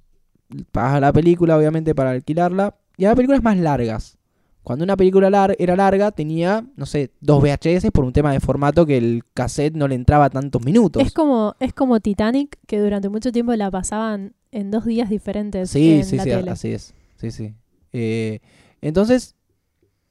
pagas 0.72 1.00
la 1.00 1.12
película, 1.12 1.56
obviamente, 1.56 1.94
para 1.94 2.10
alquilarla, 2.10 2.74
y 2.96 3.04
había 3.04 3.14
películas 3.14 3.40
más 3.44 3.56
largas. 3.56 4.18
Cuando 4.64 4.82
una 4.84 4.96
película 4.96 5.30
lar- 5.30 5.54
era 5.60 5.76
larga, 5.76 6.10
tenía, 6.10 6.66
no 6.74 6.84
sé, 6.84 7.12
dos 7.20 7.40
VHS 7.40 7.92
por 7.92 8.04
un 8.04 8.12
tema 8.12 8.32
de 8.32 8.40
formato 8.40 8.84
que 8.84 8.96
el 8.98 9.22
cassette 9.32 9.76
no 9.76 9.86
le 9.86 9.94
entraba 9.94 10.28
tantos 10.28 10.60
minutos. 10.64 11.00
Es 11.06 11.12
como, 11.12 11.54
es 11.60 11.72
como 11.72 12.00
Titanic, 12.00 12.58
que 12.66 12.80
durante 12.80 13.08
mucho 13.08 13.30
tiempo 13.30 13.54
la 13.54 13.70
pasaban 13.70 14.34
en 14.50 14.72
dos 14.72 14.84
días 14.86 15.08
diferentes 15.08 15.70
Sí, 15.70 15.98
en 15.98 16.04
sí, 16.04 16.16
la 16.16 16.24
sí, 16.24 16.30
tele. 16.30 16.50
así 16.50 16.72
es. 16.72 16.94
Sí, 17.14 17.30
sí. 17.30 17.54
Eh, 17.92 18.40
entonces, 18.80 19.36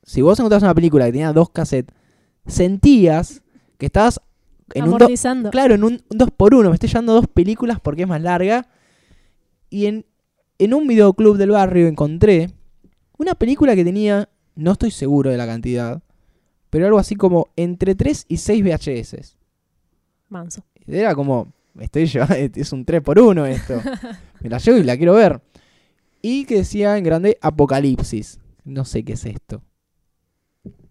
si 0.03 0.21
vos 0.21 0.39
encontrabas 0.39 0.63
una 0.63 0.73
película 0.73 1.03
que 1.07 1.11
tenía 1.11 1.33
dos 1.33 1.49
cassettes, 1.49 1.93
sentías 2.47 3.41
que 3.77 3.87
estabas 3.87 4.21
en 4.73 4.83
un, 4.85 4.89
do- 4.91 4.95
Amortizando. 4.97 5.51
claro, 5.51 5.75
en 5.75 5.83
un 5.83 6.01
2 6.09 6.29
por 6.31 6.53
1 6.55 6.69
me 6.69 6.75
estoy 6.75 6.89
llevando 6.89 7.13
dos 7.13 7.27
películas 7.27 7.79
porque 7.81 8.03
es 8.03 8.07
más 8.07 8.21
larga. 8.21 8.67
Y 9.69 9.87
en, 9.87 10.05
en 10.59 10.73
un 10.73 10.87
videoclub 10.87 11.37
del 11.37 11.51
barrio 11.51 11.87
encontré 11.87 12.51
una 13.17 13.35
película 13.35 13.75
que 13.75 13.83
tenía, 13.83 14.29
no 14.55 14.71
estoy 14.73 14.91
seguro 14.91 15.29
de 15.31 15.37
la 15.37 15.45
cantidad, 15.45 16.01
pero 16.69 16.85
algo 16.85 16.99
así 16.99 17.15
como 17.15 17.49
entre 17.55 17.95
3 17.95 18.25
y 18.27 18.37
6 18.37 18.63
VHS. 18.63 19.37
Manso. 20.29 20.63
Era 20.87 21.13
como, 21.15 21.53
me 21.73 21.85
estoy 21.85 22.05
llevando, 22.07 22.35
es 22.55 22.71
un 22.73 22.85
3 22.85 23.01
por 23.01 23.19
1 23.19 23.45
esto. 23.47 23.81
Me 24.41 24.49
la 24.49 24.57
llevo 24.57 24.77
y 24.77 24.83
la 24.83 24.97
quiero 24.97 25.13
ver. 25.13 25.41
Y 26.21 26.45
que 26.45 26.57
decía 26.57 26.97
en 26.97 27.03
grande 27.03 27.37
Apocalipsis. 27.41 28.39
No 28.65 28.85
sé 28.85 29.03
qué 29.03 29.13
es 29.13 29.25
esto. 29.25 29.61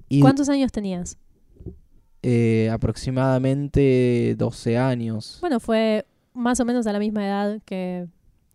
Y 0.08 0.20
¿Cuántos 0.20 0.48
años 0.48 0.70
tenías? 0.72 1.16
Eh, 2.22 2.70
aproximadamente 2.70 4.34
12 4.38 4.78
años. 4.78 5.38
Bueno, 5.40 5.60
fue 5.60 6.06
más 6.34 6.60
o 6.60 6.64
menos 6.64 6.86
a 6.86 6.92
la 6.92 6.98
misma 6.98 7.26
edad 7.26 7.60
que, 7.64 8.06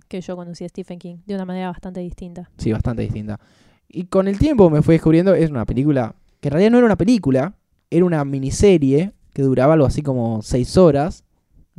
que 0.08 0.22
yo 0.22 0.36
conocí 0.36 0.64
a 0.64 0.70
Stephen 0.70 1.00
King, 1.00 1.18
de 1.26 1.36
una 1.36 1.46
manera 1.46 1.70
bastante 1.70 2.00
distinta. 2.00 2.50
Sí, 2.58 2.72
bastante 2.72 3.04
distinta. 3.04 3.40
Y 3.90 4.06
con 4.06 4.28
el 4.28 4.38
tiempo 4.38 4.70
me 4.70 4.82
fui 4.82 4.96
descubriendo, 4.96 5.34
es 5.34 5.50
una 5.50 5.66
película, 5.66 6.16
que 6.40 6.50
en 6.50 6.54
realidad 6.54 6.72
no 6.72 6.78
era 6.78 6.86
una 6.86 6.96
película, 6.98 7.56
era 7.90 8.06
una 8.06 8.24
miniserie 8.26 9.14
que 9.34 9.42
duraba 9.44 9.74
algo 9.74 9.86
así 9.86 10.02
como 10.02 10.42
6 10.42 10.78
horas, 10.78 11.24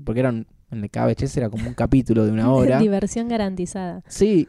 porque 0.04 0.20
eran, 0.20 0.46
en 0.70 0.84
el 0.84 0.90
VHS 0.90 1.36
era 1.36 1.50
como 1.50 1.68
un 1.68 1.74
capítulo 1.74 2.24
de 2.24 2.32
una 2.32 2.52
hora. 2.52 2.78
Diversión 2.78 3.28
garantizada. 3.28 4.02
Sí, 4.06 4.48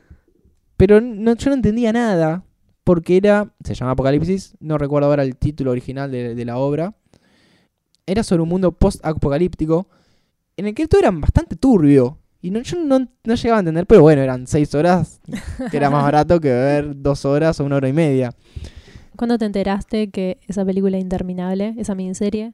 pero 0.77 1.01
no, 1.01 1.35
yo 1.35 1.49
no 1.49 1.55
entendía 1.55 1.91
nada, 1.91 2.43
porque 2.83 3.17
era, 3.17 3.53
se 3.63 3.75
llama 3.75 3.91
Apocalipsis, 3.91 4.55
no 4.59 4.77
recuerdo 4.77 5.07
ahora 5.07 5.23
el 5.23 5.35
título 5.35 5.71
original 5.71 6.11
de, 6.11 6.35
de 6.35 6.45
la 6.45 6.57
obra, 6.57 6.95
era 8.09 8.23
sobre 8.23 8.43
un 8.43 8.49
mundo 8.49 8.71
post-apocalíptico, 8.71 9.87
en 10.57 10.67
el 10.67 10.73
que 10.75 10.87
todo 10.87 11.01
era 11.01 11.11
bastante 11.11 11.55
turbio, 11.55 12.17
y 12.41 12.51
no, 12.51 12.61
yo 12.61 12.77
no, 12.79 12.99
no 12.99 13.35
llegaba 13.35 13.57
a 13.57 13.59
entender, 13.59 13.85
pero 13.85 14.01
bueno, 14.01 14.21
eran 14.21 14.47
seis 14.47 14.73
horas, 14.75 15.19
que 15.71 15.77
era 15.77 15.89
más 15.89 16.03
barato 16.09 16.39
que 16.39 16.49
ver 16.49 17.01
dos 17.01 17.25
horas 17.25 17.59
o 17.59 17.65
una 17.65 17.75
hora 17.77 17.89
y 17.89 17.93
media. 17.93 18.33
¿Cuándo 19.15 19.37
te 19.37 19.45
enteraste 19.45 20.09
que 20.09 20.39
esa 20.47 20.63
película 20.65 20.97
interminable, 20.97 21.75
esa 21.77 21.95
miniserie, 21.95 22.53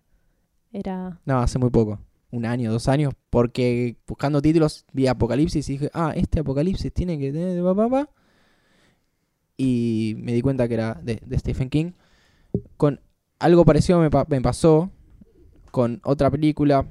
era... 0.73 1.19
No, 1.25 1.39
hace 1.39 1.59
muy 1.59 1.69
poco, 1.69 1.99
un 2.31 2.45
año, 2.45 2.71
dos 2.71 2.87
años, 2.87 3.13
porque 3.29 3.97
buscando 4.07 4.41
títulos 4.41 4.85
vi 4.91 5.05
Apocalipsis 5.07 5.69
y 5.69 5.73
dije, 5.73 5.91
ah, 5.93 6.13
este 6.15 6.39
Apocalipsis 6.39 6.91
tiene 6.91 7.19
que 7.19 7.31
tener... 7.31 7.63
pa, 7.63 7.75
pa, 7.75 7.89
pa". 7.89 8.09
Y 9.57 10.15
me 10.17 10.33
di 10.33 10.41
cuenta 10.41 10.67
que 10.67 10.73
era 10.73 10.99
de, 11.01 11.21
de 11.25 11.39
Stephen 11.39 11.69
King. 11.69 11.91
Con 12.77 12.99
algo 13.39 13.63
parecido 13.65 13.99
me, 13.99 14.09
pa- 14.09 14.25
me 14.27 14.41
pasó 14.41 14.89
con 15.75 15.99
otra 16.05 16.31
película 16.31 16.87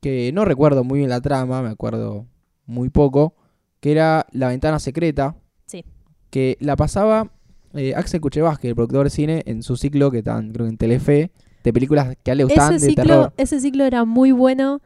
que 0.00 0.30
no 0.32 0.44
recuerdo 0.44 0.84
muy 0.84 1.00
bien 1.00 1.10
la 1.10 1.20
trama, 1.20 1.62
me 1.62 1.68
acuerdo 1.68 2.28
muy 2.64 2.88
poco, 2.88 3.34
que 3.80 3.90
era 3.90 4.24
La 4.30 4.46
Ventana 4.50 4.78
Secreta. 4.78 5.34
Sí. 5.66 5.84
Que 6.30 6.56
la 6.60 6.76
pasaba 6.76 7.32
eh, 7.74 7.92
Axel 7.96 8.20
Kuchevaski, 8.20 8.68
el 8.68 8.76
productor 8.76 9.02
de 9.02 9.10
cine, 9.10 9.42
en 9.46 9.64
su 9.64 9.76
ciclo 9.76 10.12
que 10.12 10.18
están, 10.18 10.52
creo 10.52 10.66
que 10.66 10.70
en 10.70 10.76
Telefe, 10.76 11.32
de 11.64 11.72
películas 11.72 12.16
que 12.22 12.30
a 12.30 12.34
él 12.34 12.38
le 12.38 12.44
gustaban 12.44 12.74
Ese 12.74 12.86
de 12.86 12.90
ciclo, 12.90 13.04
terror. 13.04 13.32
ese 13.36 13.58
ciclo 13.60 13.84
era 13.84 14.04
muy 14.04 14.30
bueno, 14.30 14.80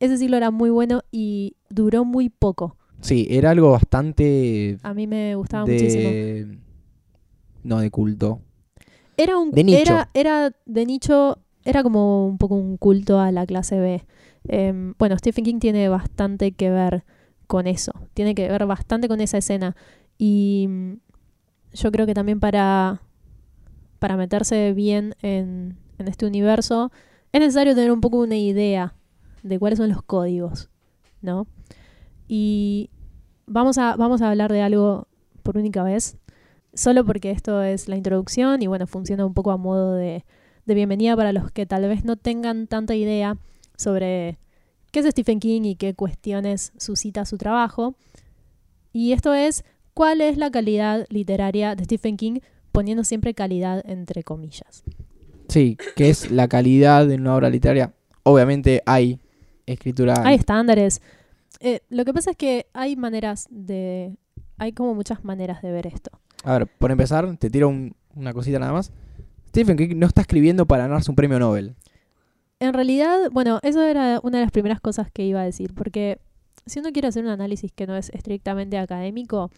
ese 0.00 0.18
ciclo 0.18 0.36
era 0.36 0.50
muy 0.50 0.70
bueno 0.70 1.02
y 1.12 1.54
duró 1.70 2.04
muy 2.04 2.28
poco. 2.28 2.76
Sí, 3.02 3.28
era 3.30 3.50
algo 3.50 3.70
bastante 3.70 4.78
A 4.82 4.94
mí 4.94 5.06
me 5.06 5.36
gustaba 5.36 5.64
muchísimo. 5.64 6.58
No, 7.62 7.78
de 7.78 7.92
culto. 7.92 8.40
Era 9.16 9.38
un 9.38 9.52
De 9.52 9.62
nicho. 9.62 9.80
Era, 9.80 10.10
era 10.12 10.50
de 10.66 10.86
nicho, 10.86 11.38
era 11.64 11.82
como 11.82 12.26
un 12.26 12.38
poco 12.38 12.54
un 12.56 12.76
culto 12.76 13.20
a 13.20 13.32
la 13.32 13.46
clase 13.46 13.80
B. 13.80 14.04
Em, 14.48 14.94
bueno, 14.98 15.16
Stephen 15.18 15.44
King 15.44 15.58
tiene 15.58 15.88
bastante 15.88 16.52
que 16.52 16.70
ver 16.70 17.04
con 17.46 17.66
eso, 17.66 17.92
tiene 18.14 18.34
que 18.34 18.48
ver 18.48 18.66
bastante 18.66 19.08
con 19.08 19.20
esa 19.20 19.38
escena. 19.38 19.76
Y 20.18 20.66
mm, 20.68 20.92
yo 21.72 21.92
creo 21.92 22.06
que 22.06 22.14
también 22.14 22.40
para, 22.40 23.02
para 23.98 24.16
meterse 24.16 24.72
bien 24.72 25.14
en, 25.22 25.78
en 25.98 26.08
este 26.08 26.26
universo 26.26 26.92
es 27.32 27.40
necesario 27.40 27.74
tener 27.74 27.90
un 27.90 28.00
poco 28.00 28.20
una 28.20 28.36
idea 28.36 28.94
de 29.42 29.58
cuáles 29.58 29.78
son 29.78 29.88
los 29.88 30.02
códigos, 30.02 30.70
¿no? 31.20 31.46
Y 32.28 32.90
vamos 33.46 33.78
a, 33.78 33.96
vamos 33.96 34.22
a 34.22 34.30
hablar 34.30 34.52
de 34.52 34.62
algo 34.62 35.08
por 35.42 35.58
única 35.58 35.82
vez, 35.82 36.16
solo 36.72 37.04
porque 37.04 37.30
esto 37.30 37.62
es 37.62 37.88
la 37.88 37.96
introducción 37.96 38.62
y 38.62 38.66
bueno, 38.66 38.86
funciona 38.86 39.26
un 39.26 39.34
poco 39.34 39.50
a 39.50 39.56
modo 39.56 39.94
de, 39.94 40.24
de 40.66 40.74
bienvenida 40.74 41.16
para 41.16 41.32
los 41.32 41.50
que 41.50 41.66
tal 41.66 41.86
vez 41.88 42.04
no 42.04 42.16
tengan 42.16 42.66
tanta 42.66 42.94
idea 42.94 43.36
sobre 43.76 44.38
qué 44.90 45.00
es 45.00 45.06
Stephen 45.06 45.40
King 45.40 45.62
y 45.64 45.76
qué 45.76 45.94
cuestiones 45.94 46.72
suscita 46.78 47.24
su 47.24 47.36
trabajo. 47.38 47.94
Y 48.92 49.12
esto 49.12 49.34
es 49.34 49.64
cuál 49.92 50.20
es 50.20 50.36
la 50.38 50.50
calidad 50.50 51.06
literaria 51.10 51.74
de 51.74 51.84
Stephen 51.84 52.16
King, 52.16 52.38
poniendo 52.72 53.04
siempre 53.04 53.34
calidad 53.34 53.82
entre 53.88 54.22
comillas. 54.22 54.84
Sí, 55.48 55.76
que 55.96 56.08
es 56.10 56.30
la 56.30 56.48
calidad 56.48 57.06
de 57.06 57.16
una 57.16 57.34
obra 57.36 57.50
literaria. 57.50 57.92
Obviamente 58.22 58.82
hay 58.86 59.18
escritura... 59.66 60.14
Hay 60.24 60.36
estándares. 60.36 61.02
Eh, 61.60 61.80
lo 61.90 62.04
que 62.04 62.14
pasa 62.14 62.30
es 62.30 62.36
que 62.36 62.66
hay 62.72 62.96
maneras 62.96 63.46
de... 63.50 64.16
Hay 64.56 64.72
como 64.72 64.94
muchas 64.94 65.24
maneras 65.24 65.60
de 65.62 65.72
ver 65.72 65.86
esto. 65.86 66.10
A 66.44 66.58
ver, 66.58 66.66
por 66.66 66.90
empezar, 66.90 67.36
te 67.36 67.50
tiro 67.50 67.68
un- 67.68 67.94
una 68.14 68.32
cosita 68.32 68.58
nada 68.58 68.72
más. 68.72 68.92
Stephen 69.54 69.76
King 69.76 69.94
no 69.94 70.08
está 70.08 70.22
escribiendo 70.22 70.66
para 70.66 70.88
ganarse 70.88 71.12
un 71.12 71.14
premio 71.14 71.38
Nobel. 71.38 71.76
En 72.58 72.74
realidad, 72.74 73.30
bueno, 73.30 73.60
eso 73.62 73.82
era 73.84 74.18
una 74.24 74.38
de 74.38 74.44
las 74.44 74.50
primeras 74.50 74.80
cosas 74.80 75.12
que 75.12 75.24
iba 75.24 75.40
a 75.40 75.44
decir, 75.44 75.74
porque 75.74 76.18
si 76.66 76.80
uno 76.80 76.90
quiere 76.90 77.06
hacer 77.06 77.22
un 77.22 77.30
análisis 77.30 77.70
que 77.70 77.86
no 77.86 77.94
es 77.94 78.10
estrictamente 78.10 78.78
académico, 78.78 79.52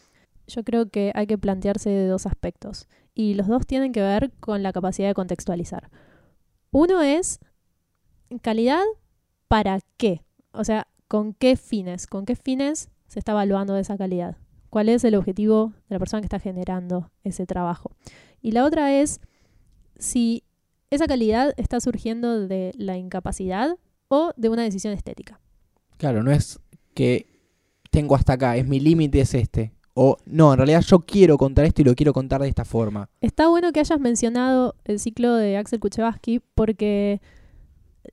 yo 0.48 0.64
creo 0.64 0.90
que 0.90 1.12
hay 1.14 1.26
que 1.26 1.38
plantearse 1.38 2.06
dos 2.08 2.26
aspectos. 2.26 2.88
Y 3.14 3.32
los 3.36 3.46
dos 3.46 3.66
tienen 3.66 3.92
que 3.92 4.02
ver 4.02 4.32
con 4.38 4.62
la 4.62 4.74
capacidad 4.74 5.08
de 5.08 5.14
contextualizar. 5.14 5.88
Uno 6.72 7.00
es 7.00 7.40
calidad 8.42 8.84
para 9.48 9.78
qué. 9.96 10.20
O 10.52 10.64
sea, 10.64 10.88
con 11.08 11.32
qué 11.32 11.56
fines. 11.56 12.06
¿Con 12.06 12.26
qué 12.26 12.36
fines 12.36 12.90
se 13.06 13.18
está 13.18 13.32
evaluando 13.32 13.74
esa 13.78 13.96
calidad? 13.96 14.36
¿Cuál 14.68 14.90
es 14.90 15.04
el 15.04 15.14
objetivo 15.14 15.72
de 15.88 15.94
la 15.94 15.98
persona 15.98 16.20
que 16.20 16.26
está 16.26 16.38
generando 16.38 17.10
ese 17.24 17.46
trabajo? 17.46 17.92
Y 18.42 18.52
la 18.52 18.66
otra 18.66 18.92
es 18.92 19.22
si 19.98 20.44
esa 20.90 21.06
calidad 21.06 21.52
está 21.56 21.80
surgiendo 21.80 22.46
de 22.46 22.72
la 22.76 22.96
incapacidad 22.96 23.76
o 24.08 24.32
de 24.36 24.48
una 24.48 24.62
decisión 24.62 24.92
estética. 24.92 25.40
Claro, 25.96 26.22
no 26.22 26.30
es 26.30 26.60
que 26.94 27.26
tengo 27.90 28.14
hasta 28.14 28.34
acá, 28.34 28.56
es 28.56 28.66
mi 28.66 28.80
límite 28.80 29.20
es 29.20 29.34
este. 29.34 29.72
O 29.94 30.18
no, 30.26 30.52
en 30.52 30.58
realidad 30.58 30.82
yo 30.82 30.98
quiero 31.00 31.38
contar 31.38 31.64
esto 31.64 31.80
y 31.80 31.84
lo 31.84 31.94
quiero 31.94 32.12
contar 32.12 32.42
de 32.42 32.48
esta 32.48 32.66
forma. 32.66 33.08
Está 33.22 33.48
bueno 33.48 33.72
que 33.72 33.80
hayas 33.80 33.98
mencionado 33.98 34.74
el 34.84 34.98
ciclo 34.98 35.34
de 35.34 35.56
Axel 35.56 35.80
Kuchevaski 35.80 36.42
porque 36.54 37.22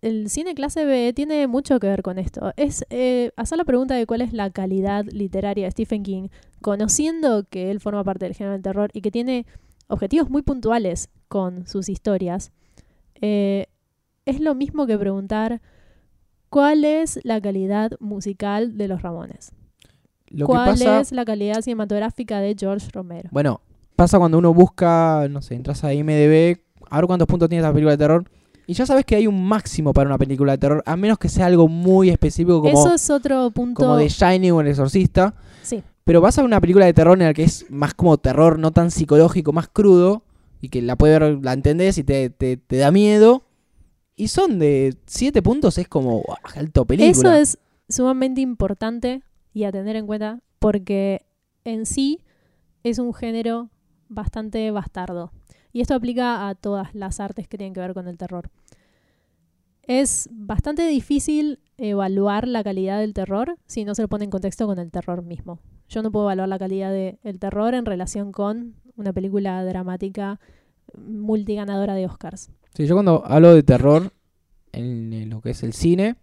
el 0.01 0.29
cine 0.29 0.55
clase 0.55 0.85
B 0.85 1.11
tiene 1.13 1.45
mucho 1.47 1.79
que 1.79 1.87
ver 1.87 2.01
con 2.01 2.19
esto. 2.19 2.53
Es 2.55 2.85
eh, 2.89 3.31
hacer 3.35 3.57
la 3.57 3.65
pregunta 3.65 3.95
de 3.95 4.05
cuál 4.05 4.21
es 4.21 4.31
la 4.31 4.49
calidad 4.49 5.05
literaria 5.11 5.65
de 5.65 5.71
Stephen 5.71 6.03
King, 6.03 6.29
conociendo 6.61 7.43
que 7.49 7.69
él 7.69 7.81
forma 7.81 8.03
parte 8.03 8.25
del 8.25 8.33
género 8.33 8.53
del 8.53 8.61
terror 8.61 8.89
y 8.93 9.01
que 9.01 9.11
tiene 9.11 9.45
objetivos 9.87 10.29
muy 10.29 10.41
puntuales 10.41 11.09
con 11.27 11.67
sus 11.67 11.89
historias. 11.89 12.51
eh, 13.21 13.67
es 14.25 14.39
lo 14.39 14.55
mismo 14.55 14.85
que 14.87 14.97
preguntar 14.97 15.61
cuál 16.49 16.85
es 16.85 17.19
la 17.23 17.41
calidad 17.41 17.91
musical 17.99 18.77
de 18.77 18.87
los 18.87 19.01
Ramones. 19.01 19.51
Lo 20.29 20.45
que 20.45 20.51
¿Cuál 20.53 20.69
pasa, 20.71 20.99
es 21.01 21.11
la 21.11 21.25
calidad 21.25 21.61
cinematográfica 21.61 22.39
de 22.39 22.55
George 22.57 22.87
Romero? 22.93 23.29
bueno, 23.33 23.59
pasa 23.95 24.17
cuando 24.17 24.37
uno 24.37 24.53
busca, 24.53 25.27
no 25.29 25.41
sé, 25.41 25.55
entras 25.55 25.83
a 25.83 25.93
IMDb, 25.93 26.57
a 26.89 26.97
ver 26.97 27.05
cuántos 27.07 27.27
puntos 27.27 27.49
tiene 27.49 27.61
esta 27.61 27.71
película 27.73 27.91
de 27.91 27.97
terror, 27.97 28.23
y 28.65 28.73
ya 28.73 28.85
sabes 28.85 29.03
que 29.05 29.15
hay 29.17 29.27
un 29.27 29.45
máximo 29.45 29.91
para 29.93 30.07
una 30.09 30.17
película 30.17 30.53
de 30.53 30.57
terror, 30.57 30.81
a 30.85 30.95
menos 30.95 31.17
que 31.17 31.27
sea 31.27 31.47
algo 31.47 31.67
muy 31.67 32.09
específico 32.09 32.61
como, 32.61 32.71
Eso 32.73 32.93
es 32.93 33.09
otro 33.09 33.51
punto. 33.51 33.81
como 33.83 33.97
The 33.97 34.07
Shining 34.07 34.51
o 34.53 34.61
El 34.61 34.67
Exorcista. 34.67 35.33
Sí. 35.61 35.83
Pero 36.03 36.21
vas 36.21 36.37
a 36.37 36.43
una 36.43 36.59
película 36.59 36.85
de 36.85 36.93
terror 36.93 37.17
en 37.19 37.27
la 37.27 37.33
que 37.33 37.43
es 37.43 37.69
más 37.69 37.93
como 37.93 38.17
terror, 38.17 38.59
no 38.59 38.71
tan 38.71 38.91
psicológico, 38.91 39.53
más 39.53 39.67
crudo, 39.67 40.23
y 40.59 40.69
que 40.69 40.81
la 40.81 40.97
puedes 40.97 41.19
ver, 41.19 41.39
la 41.43 41.53
entendés 41.53 41.97
y 41.97 42.03
te, 42.03 42.29
te, 42.29 42.77
da 42.77 42.91
miedo. 42.91 43.43
Y 44.15 44.27
son 44.27 44.59
de 44.59 44.95
7 45.05 45.41
puntos, 45.41 45.77
es 45.77 45.87
como 45.87 46.23
alto 46.55 46.85
película. 46.85 47.11
Eso 47.11 47.33
es 47.33 47.59
sumamente 47.89 48.41
importante 48.41 49.23
y 49.53 49.63
a 49.63 49.71
tener 49.71 49.95
en 49.95 50.07
cuenta 50.07 50.39
porque 50.59 51.25
en 51.63 51.85
sí 51.85 52.21
es 52.83 52.99
un 52.99 53.13
género 53.13 53.69
bastante 54.09 54.71
bastardo. 54.71 55.31
Y 55.71 55.81
esto 55.81 55.95
aplica 55.95 56.47
a 56.47 56.55
todas 56.55 56.93
las 56.93 57.19
artes 57.19 57.47
que 57.47 57.57
tienen 57.57 57.73
que 57.73 57.79
ver 57.79 57.93
con 57.93 58.07
el 58.07 58.17
terror. 58.17 58.49
Es 59.81 60.29
bastante 60.31 60.87
difícil 60.87 61.59
evaluar 61.77 62.47
la 62.47 62.63
calidad 62.63 62.99
del 62.99 63.13
terror 63.13 63.57
si 63.65 63.83
no 63.83 63.95
se 63.95 64.03
lo 64.03 64.07
pone 64.07 64.25
en 64.25 64.31
contexto 64.31 64.65
con 64.65 64.79
el 64.79 64.91
terror 64.91 65.23
mismo. 65.23 65.59
Yo 65.89 66.01
no 66.01 66.11
puedo 66.11 66.25
evaluar 66.25 66.49
la 66.49 66.59
calidad 66.59 66.91
del 66.91 67.39
terror 67.39 67.73
en 67.73 67.85
relación 67.85 68.31
con 68.31 68.75
una 68.95 69.13
película 69.13 69.63
dramática 69.63 70.39
multiganadora 70.97 71.95
de 71.95 72.05
Oscars. 72.05 72.49
Sí, 72.75 72.85
yo 72.87 72.95
cuando 72.95 73.23
hablo 73.25 73.53
de 73.53 73.63
terror 73.63 74.11
en 74.71 75.29
lo 75.29 75.41
que 75.41 75.51
es 75.51 75.63
el 75.63 75.73
cine, 75.73 76.15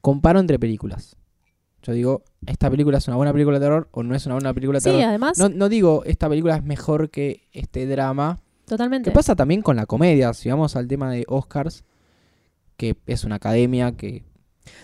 comparo 0.00 0.40
entre 0.40 0.58
películas. 0.58 1.16
Yo 1.82 1.92
digo, 1.92 2.22
esta 2.46 2.70
película 2.70 2.98
es 2.98 3.06
una 3.08 3.16
buena 3.16 3.32
película 3.32 3.58
de 3.58 3.66
terror 3.66 3.88
o 3.92 4.02
no 4.02 4.14
es 4.14 4.24
una 4.26 4.36
buena 4.36 4.54
película 4.54 4.78
de 4.78 4.80
Sí, 4.80 4.90
terror. 4.90 5.04
además, 5.04 5.38
No, 5.38 5.48
no 5.50 5.68
digo, 5.68 6.02
esta 6.06 6.28
película 6.28 6.56
es 6.56 6.64
mejor 6.64 7.10
que 7.10 7.42
este 7.52 7.86
drama. 7.86 8.40
totalmente. 8.66 9.10
¿Qué 9.10 9.14
pasa 9.14 9.36
también 9.36 9.60
con 9.62 9.76
la 9.76 9.84
comedia? 9.86 10.32
Si 10.32 10.48
vamos 10.48 10.74
al 10.76 10.88
tema 10.88 11.10
de 11.12 11.24
Oscars, 11.28 11.84
que 12.76 12.96
es 13.06 13.24
una 13.24 13.36
academia 13.36 13.92
que... 13.92 14.24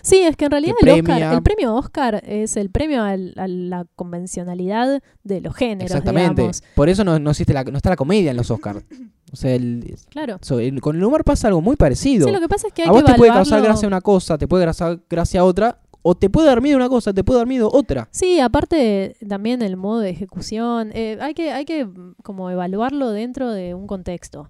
Sí, 0.01 0.17
es 0.23 0.35
que 0.35 0.45
en 0.45 0.51
realidad 0.51 0.73
que 0.79 0.89
el, 0.91 0.99
Oscar- 1.01 1.33
el 1.33 1.41
premio 1.43 1.75
Oscar 1.75 2.21
es 2.25 2.57
el 2.57 2.69
premio 2.69 3.03
al- 3.03 3.33
a 3.37 3.47
la 3.47 3.85
convencionalidad 3.95 5.01
de 5.23 5.41
los 5.41 5.55
géneros, 5.55 5.91
Exactamente. 5.91 6.41
digamos. 6.41 6.63
Por 6.75 6.89
eso 6.89 7.03
no, 7.03 7.19
no 7.19 7.31
existe 7.31 7.53
la, 7.53 7.63
no 7.63 7.77
está 7.77 7.89
la 7.89 7.95
comedia 7.95 8.31
en 8.31 8.37
los 8.37 8.49
Oscars. 8.51 8.83
O 9.31 9.35
sea, 9.35 9.53
el- 9.55 9.95
Claro. 10.09 10.37
so- 10.41 10.59
el- 10.59 10.81
con 10.81 10.95
el 10.95 11.03
humor 11.03 11.23
pasa 11.23 11.47
algo 11.47 11.61
muy 11.61 11.75
parecido. 11.75 12.27
Sí, 12.27 12.33
lo 12.33 12.39
que 12.39 12.49
pasa 12.49 12.67
es 12.67 12.73
que 12.73 12.83
hay 12.83 12.89
a 12.89 12.91
vos 12.91 13.03
que 13.03 13.11
te 13.13 13.17
puede 13.17 13.31
causar 13.31 13.59
evaluarlo- 13.59 13.63
gracia 13.73 13.87
una 13.87 14.01
cosa, 14.01 14.37
te 14.37 14.47
puede 14.47 14.65
causar 14.65 14.99
gracia 15.09 15.43
otra, 15.43 15.79
o 16.03 16.15
te 16.15 16.29
puede 16.31 16.47
dar 16.47 16.61
miedo 16.61 16.77
una 16.77 16.89
cosa, 16.89 17.13
te 17.13 17.23
puede 17.23 17.39
dar 17.39 17.47
miedo 17.47 17.69
otra. 17.71 18.07
Sí, 18.11 18.39
aparte 18.39 19.15
también 19.29 19.61
el 19.61 19.77
modo 19.77 19.99
de 19.99 20.09
ejecución, 20.09 20.89
eh, 20.93 21.17
hay 21.21 21.33
que, 21.35 21.51
hay 21.51 21.63
que 21.65 21.85
mm, 21.85 22.15
como 22.23 22.49
evaluarlo 22.49 23.11
dentro 23.11 23.51
de 23.51 23.73
un 23.75 23.85
contexto. 23.87 24.49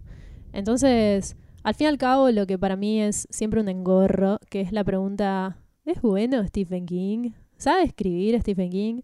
Entonces, 0.54 1.36
al 1.64 1.76
fin 1.76 1.86
y 1.86 1.88
al 1.88 1.98
cabo, 1.98 2.32
lo 2.32 2.48
que 2.48 2.58
para 2.58 2.76
mí 2.76 3.02
es 3.02 3.28
siempre 3.30 3.62
un 3.62 3.70
engorro, 3.70 4.40
que 4.50 4.62
es 4.62 4.72
la 4.72 4.84
pregunta, 4.84 5.58
¿es 5.86 6.02
bueno 6.02 6.46
Stephen 6.48 6.86
King? 6.86 7.32
¿Sabe 7.58 7.84
escribir 7.84 8.40
Stephen 8.42 8.70
King? 8.70 9.02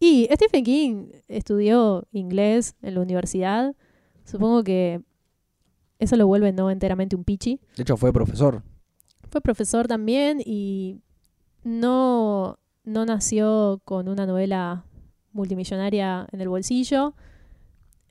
Y 0.00 0.28
Stephen 0.32 0.64
King 0.64 1.06
estudió 1.26 2.06
inglés 2.12 2.76
en 2.82 2.94
la 2.94 3.00
universidad. 3.00 3.74
Supongo 4.24 4.62
que 4.62 5.02
eso 5.98 6.16
lo 6.16 6.26
vuelve 6.26 6.52
no 6.52 6.70
enteramente 6.70 7.16
un 7.16 7.24
pichi. 7.24 7.60
De 7.76 7.82
hecho, 7.82 7.96
fue 7.96 8.12
profesor. 8.12 8.62
Fue 9.30 9.40
profesor 9.40 9.88
también 9.88 10.40
y 10.44 11.00
no, 11.64 12.58
no 12.84 13.04
nació 13.04 13.80
con 13.84 14.08
una 14.08 14.26
novela 14.26 14.84
multimillonaria 15.32 16.28
en 16.30 16.40
el 16.40 16.48
bolsillo. 16.48 17.14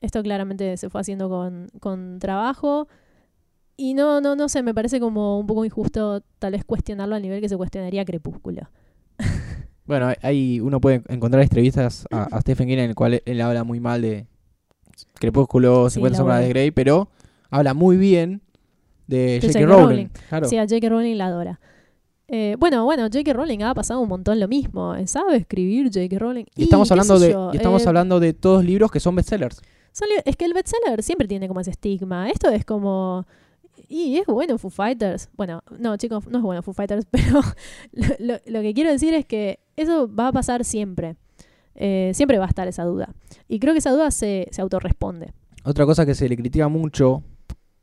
Esto 0.00 0.22
claramente 0.22 0.76
se 0.76 0.90
fue 0.90 1.00
haciendo 1.00 1.28
con, 1.28 1.68
con 1.80 2.18
trabajo. 2.18 2.88
Y 3.80 3.94
no, 3.94 4.20
no, 4.20 4.34
no 4.34 4.48
sé, 4.48 4.62
me 4.62 4.74
parece 4.74 4.98
como 4.98 5.38
un 5.38 5.46
poco 5.46 5.64
injusto 5.64 6.20
tal 6.40 6.52
vez 6.52 6.64
cuestionarlo 6.64 7.14
al 7.14 7.22
nivel 7.22 7.40
que 7.40 7.48
se 7.48 7.56
cuestionaría 7.56 8.04
Crepúsculo. 8.04 8.68
Bueno, 9.86 10.12
hay- 10.20 10.60
uno 10.60 10.82
puede 10.82 11.02
encontrar 11.08 11.42
entrevistas 11.42 12.06
a, 12.10 12.24
a 12.24 12.40
Stephen 12.42 12.68
King 12.68 12.74
en 12.76 12.90
el 12.90 12.94
cual 12.94 13.14
él, 13.14 13.22
él 13.24 13.40
habla 13.40 13.64
muy 13.64 13.80
mal 13.80 14.02
de 14.02 14.26
Crepúsculo, 15.14 15.88
Sí, 15.88 15.94
50 15.94 16.12
la 16.12 16.16
sombras 16.18 16.40
de. 16.42 16.48
Grey, 16.50 16.70
pero 16.72 17.08
habla 17.48 17.72
muy 17.72 17.96
bien 17.96 18.42
de 19.06 19.40
De 19.40 19.46
J.K. 19.46 19.64
Rowling. 19.66 19.86
Rowling. 19.86 20.06
Claro. 20.28 20.46
Sí, 20.48 20.58
a 20.58 20.64
J.K. 20.64 20.88
Rowling 20.90 21.16
la 21.16 21.26
adora. 21.28 21.60
Eh, 22.26 22.56
bueno, 22.58 22.84
bueno, 22.84 23.04
J.K. 23.04 23.32
Rowling 23.32 23.60
ha 23.62 23.72
pasado 23.72 24.00
un 24.00 24.10
montón 24.10 24.38
lo 24.38 24.46
mismo. 24.48 24.94
¿Sabe 25.06 25.36
escribir 25.36 25.86
J.K. 25.86 26.18
Rowling? 26.18 26.44
Y 26.54 26.64
estamos 26.64 26.90
hablando 26.90 27.18
de 27.18 27.34
y 27.54 27.56
estamos 27.56 27.82
eh, 27.82 27.88
hablando 27.88 28.20
de 28.20 28.34
todos 28.34 28.62
libros 28.62 28.90
que 28.90 29.00
son 29.00 29.14
bestsellers. 29.14 29.62
Son 29.92 30.06
es 30.22 30.36
que 30.36 30.44
el 30.44 30.52
bestseller 30.52 31.02
siempre 31.02 31.26
tiene 31.26 31.48
como 31.48 31.60
ese 31.60 31.70
estigma. 31.70 32.28
Esto 32.28 32.50
es 32.50 32.66
como. 32.66 33.26
Y 33.88 34.16
es 34.16 34.26
bueno 34.26 34.58
Foo 34.58 34.70
Fighters. 34.70 35.28
Bueno, 35.36 35.62
no, 35.78 35.96
chicos, 35.96 36.26
no 36.28 36.38
es 36.38 36.44
bueno 36.44 36.62
Foo 36.62 36.72
Fighters, 36.74 37.06
pero 37.10 37.40
lo, 37.92 38.06
lo- 38.18 38.40
lo 38.46 38.60
que 38.62 38.74
quiero 38.74 38.90
decir 38.90 39.14
es 39.14 39.24
que 39.26 39.60
eso 39.76 40.12
va 40.12 40.28
a 40.28 40.32
pasar 40.32 40.64
siempre. 40.64 41.16
Eh, 41.74 42.10
siempre 42.14 42.38
va 42.38 42.46
a 42.46 42.48
estar 42.48 42.66
esa 42.66 42.84
duda. 42.84 43.14
Y 43.48 43.60
creo 43.60 43.72
que 43.72 43.78
esa 43.78 43.92
duda 43.92 44.10
se, 44.10 44.48
se 44.50 44.60
autorresponde. 44.60 45.32
Otra 45.64 45.86
cosa 45.86 46.04
que 46.04 46.14
se 46.14 46.28
le 46.28 46.36
critica 46.36 46.66
mucho, 46.68 47.22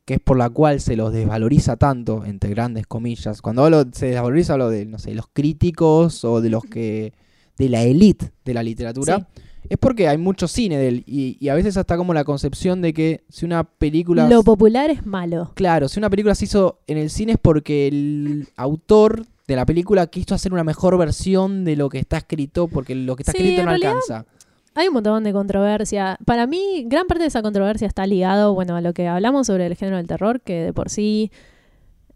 que 0.04 0.14
es 0.14 0.20
por 0.20 0.36
la 0.36 0.50
cual 0.50 0.80
se 0.80 0.96
los 0.96 1.12
desvaloriza 1.12 1.76
tanto, 1.76 2.24
entre 2.24 2.50
grandes 2.50 2.86
comillas. 2.86 3.40
Cuando 3.40 3.64
hablo 3.64 3.84
se 3.92 4.06
desvaloriza 4.06 4.52
hablo 4.54 4.68
de, 4.68 4.84
no 4.84 4.98
sé, 4.98 5.14
los 5.14 5.26
críticos 5.32 6.24
o 6.24 6.40
de 6.42 6.50
los 6.50 6.64
que 6.64 7.14
de 7.58 7.68
la 7.70 7.82
élite 7.84 8.32
de 8.44 8.52
la 8.54 8.62
literatura. 8.62 9.26
Es 9.70 9.78
porque 9.78 10.08
hay 10.08 10.18
mucho 10.18 10.48
cine 10.48 10.76
de 10.78 10.88
él 10.88 11.04
y, 11.06 11.36
y 11.40 11.48
a 11.48 11.54
veces 11.54 11.76
hasta 11.76 11.96
como 11.96 12.14
la 12.14 12.24
concepción 12.24 12.80
de 12.82 12.92
que 12.92 13.24
si 13.28 13.44
una 13.44 13.64
película 13.64 14.28
Lo 14.28 14.42
popular 14.42 14.90
es 14.90 15.04
malo. 15.06 15.52
Claro, 15.54 15.88
si 15.88 15.98
una 15.98 16.10
película 16.10 16.34
se 16.34 16.44
hizo 16.46 16.80
en 16.86 16.98
el 16.98 17.10
cine 17.10 17.32
es 17.32 17.38
porque 17.40 17.88
el 17.88 18.48
autor 18.56 19.24
de 19.46 19.56
la 19.56 19.64
película 19.66 20.06
quiso 20.08 20.34
hacer 20.34 20.52
una 20.52 20.64
mejor 20.64 20.96
versión 20.98 21.64
de 21.64 21.76
lo 21.76 21.88
que 21.88 21.98
está 21.98 22.16
escrito, 22.18 22.66
porque 22.68 22.94
lo 22.94 23.14
que 23.16 23.22
está 23.22 23.32
Sí, 23.32 23.38
escrito 23.38 23.62
no 23.62 23.68
realidad- 23.68 23.90
alcanza. 23.92 24.26
Hay 24.74 24.88
un 24.88 24.94
montón 24.94 25.24
de 25.24 25.32
controversia. 25.32 26.18
Para 26.26 26.46
mí, 26.46 26.84
gran 26.86 27.06
parte 27.06 27.22
de 27.22 27.28
esa 27.28 27.40
controversia 27.40 27.86
está 27.86 28.06
ligado, 28.06 28.52
bueno, 28.52 28.76
a 28.76 28.82
lo 28.82 28.92
que 28.92 29.08
hablamos 29.08 29.46
sobre 29.46 29.64
el 29.66 29.74
género 29.74 29.96
del 29.96 30.06
terror, 30.06 30.42
que 30.42 30.64
de 30.64 30.72
por 30.74 30.90
sí 30.90 31.30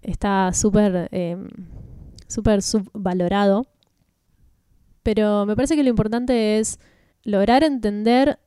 está 0.03 0.53
súper 0.53 1.09
eh, 1.13 1.39
súper 2.27 2.61
subvalorado. 2.63 3.67
Pero 5.03 5.47
me 5.47 5.57
parece 5.57 5.75
que 5.77 5.83
lo 5.83 5.89
importante 5.89 6.59
es 6.59 6.79
lograr 7.25 7.63
entender 7.65 8.39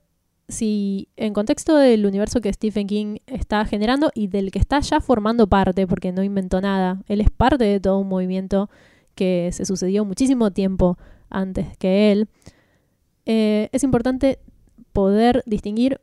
si 0.47 1.09
en 1.15 1.33
contexto 1.33 1.77
del 1.77 2.05
universo 2.05 2.41
que 2.41 2.51
Stephen 2.51 2.87
King 2.87 3.17
está 3.27 3.65
generando 3.65 4.11
y 4.13 4.27
del 4.27 4.51
que 4.51 4.59
está 4.59 4.79
ya 4.81 4.99
formando 4.99 5.47
parte, 5.47 5.87
porque 5.87 6.11
no 6.11 6.23
inventó 6.23 6.61
nada, 6.61 7.01
él 7.07 7.21
es 7.21 7.31
parte 7.31 7.63
de 7.63 7.79
todo 7.79 7.99
un 7.99 8.09
movimiento 8.09 8.69
que 9.15 9.49
se 9.53 9.65
sucedió 9.65 10.05
muchísimo 10.05 10.51
tiempo 10.51 10.97
antes 11.29 11.77
que 11.77 12.11
él, 12.11 12.27
eh, 13.25 13.69
es 13.71 13.83
importante 13.83 14.39
poder 14.91 15.43
distinguir 15.45 16.01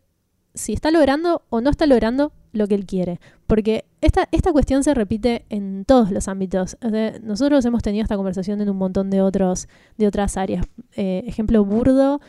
si 0.55 0.73
está 0.73 0.91
logrando 0.91 1.43
o 1.49 1.61
no 1.61 1.71
está 1.71 1.87
logrando 1.87 2.33
lo 2.53 2.67
que 2.67 2.75
él 2.75 2.87
quiere. 2.87 3.21
Porque 3.47 3.85
esta, 4.01 4.29
esta 4.33 4.53
cuestión 4.53 4.83
se 4.83 4.95
repite 4.95 5.45
en 5.49 5.85
todos 5.85 6.11
los 6.11 6.27
ámbitos. 6.27 6.77
Nosotros 7.23 7.65
hemos 7.65 7.83
tenido 7.83 8.03
esta 8.03 8.17
conversación 8.17 8.61
en 8.61 8.69
un 8.69 8.77
montón 8.77 9.11
de, 9.11 9.23
otros, 9.23 9.69
de 9.97 10.09
otras 10.09 10.37
áreas. 10.37 10.67
Eh, 10.97 11.23
ejemplo 11.27 11.65
burdo. 11.65 12.21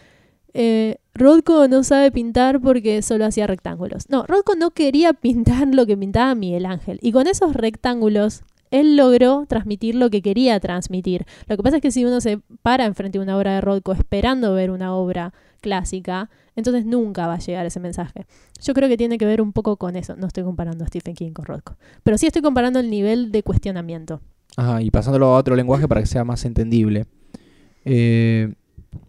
Eh, 0.54 0.98
Rodko 1.14 1.68
no 1.68 1.84
sabe 1.84 2.12
pintar 2.12 2.62
porque 2.62 3.02
solo 3.02 3.26
hacía 3.26 3.48
rectángulos. 3.48 4.10
No, 4.10 4.26
Rodko 4.28 4.56
no 4.56 4.72
quería 4.72 5.14
pintar 5.22 5.68
lo 5.74 5.86
que 5.86 5.98
pintaba 5.98 6.36
Miguel 6.36 6.66
Ángel. 6.66 7.00
Y 7.02 7.12
con 7.12 7.28
esos 7.28 7.54
rectángulos, 7.54 8.44
él 8.72 8.96
logró 8.96 9.46
transmitir 9.48 9.96
lo 9.96 10.10
que 10.10 10.22
quería 10.22 10.60
transmitir. 10.60 11.26
Lo 11.48 11.58
que 11.58 11.64
pasa 11.64 11.78
es 11.78 11.82
que 11.82 11.92
si 11.92 12.06
uno 12.06 12.22
se 12.22 12.40
para 12.62 12.86
enfrente 12.86 13.18
de 13.18 13.24
una 13.24 13.38
obra 13.38 13.54
de 13.54 13.62
Rodko 13.62 13.92
esperando 13.92 14.54
ver 14.54 14.72
una 14.72 14.96
obra 14.96 15.34
clásica, 15.60 16.30
entonces 16.56 16.86
nunca 16.86 17.28
va 17.28 17.36
a 17.36 17.40
llegar 17.40 17.66
ese 17.66 17.80
mensaje. 17.80 18.26
Yo 18.62 18.74
creo 18.74 18.90
que 18.90 18.98
tiene 18.98 19.18
que 19.18 19.26
ver 19.26 19.42
un 19.42 19.52
poco 19.52 19.78
con 19.78 19.96
eso. 19.96 20.16
No 20.16 20.28
estoy 20.28 20.44
comparando 20.44 20.84
a 20.84 20.88
Stephen 20.88 21.16
King 21.16 21.32
con 21.32 21.46
Rothko, 21.46 21.76
pero 22.04 22.18
sí 22.18 22.28
estoy 22.28 22.42
comparando 22.42 22.80
el 22.80 22.90
nivel 22.90 23.32
de 23.32 23.44
cuestionamiento. 23.44 24.22
Ajá, 24.58 24.82
y 24.82 24.92
pasándolo 24.92 25.28
a 25.28 25.38
otro 25.38 25.56
lenguaje 25.56 25.88
para 25.88 26.02
que 26.02 26.08
sea 26.08 26.24
más 26.24 26.44
entendible. 26.46 27.06
Eh, 27.86 28.54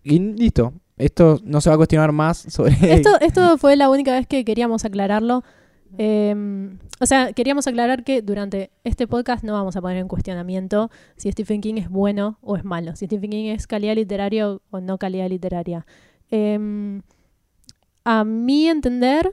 listo. 0.05 0.73
Esto 0.97 1.41
no 1.45 1.61
se 1.61 1.71
va 1.71 1.75
a 1.75 1.77
cuestionar 1.77 2.13
más 2.13 2.39
sobre... 2.39 2.75
Esto, 2.95 3.11
esto 3.21 3.59
fue 3.59 3.77
la 3.77 3.91
única 3.91 4.13
vez 4.13 4.27
que 4.27 4.45
queríamos 4.45 4.85
aclararlo. 4.85 5.43
Eh, 5.99 6.35
o 7.01 7.07
sea, 7.07 7.33
queríamos 7.33 7.67
aclarar 7.67 8.05
que 8.05 8.23
durante 8.23 8.71
este 8.85 9.07
podcast 9.07 9.45
no 9.45 9.53
vamos 9.53 9.77
a 9.77 9.81
poner 9.81 9.99
en 9.99 10.09
cuestionamiento 10.09 10.91
si 11.17 11.31
Stephen 11.31 11.61
King 11.61 11.75
es 11.77 11.91
bueno 11.91 12.39
o 12.41 12.57
es 12.57 12.65
malo, 12.65 12.97
si 12.97 13.07
Stephen 13.07 13.31
King 13.31 13.47
es 13.47 13.67
calidad 13.67 13.95
literaria 13.95 14.49
o 14.49 14.81
no 14.81 14.99
calidad 14.99 15.29
literaria. 15.29 15.85
Eh, 16.31 17.01
a 18.05 18.25
mi 18.25 18.69
entender, 18.69 19.33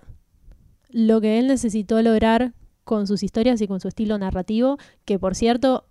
lo 0.89 1.21
que 1.21 1.39
él 1.39 1.47
necesitó 1.47 2.01
lograr 2.01 2.53
con 2.83 3.07
sus 3.07 3.23
historias 3.23 3.61
y 3.61 3.67
con 3.67 3.79
su 3.79 3.87
estilo 3.87 4.17
narrativo, 4.17 4.77
que 5.05 5.19
por 5.19 5.35
cierto 5.35 5.85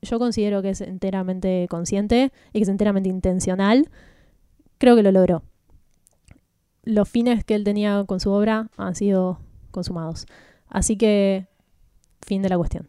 yo 0.00 0.18
considero 0.18 0.62
que 0.62 0.70
es 0.70 0.80
enteramente 0.80 1.66
consciente 1.68 2.32
y 2.52 2.58
que 2.58 2.62
es 2.62 2.68
enteramente 2.68 3.08
intencional, 3.08 3.90
creo 4.78 4.96
que 4.96 5.02
lo 5.02 5.12
logró. 5.12 5.42
Los 6.84 7.08
fines 7.08 7.44
que 7.44 7.54
él 7.54 7.64
tenía 7.64 8.04
con 8.06 8.20
su 8.20 8.30
obra 8.30 8.68
han 8.76 8.94
sido 8.94 9.38
consumados. 9.70 10.26
Así 10.68 10.96
que, 10.96 11.46
fin 12.22 12.42
de 12.42 12.48
la 12.48 12.56
cuestión. 12.56 12.88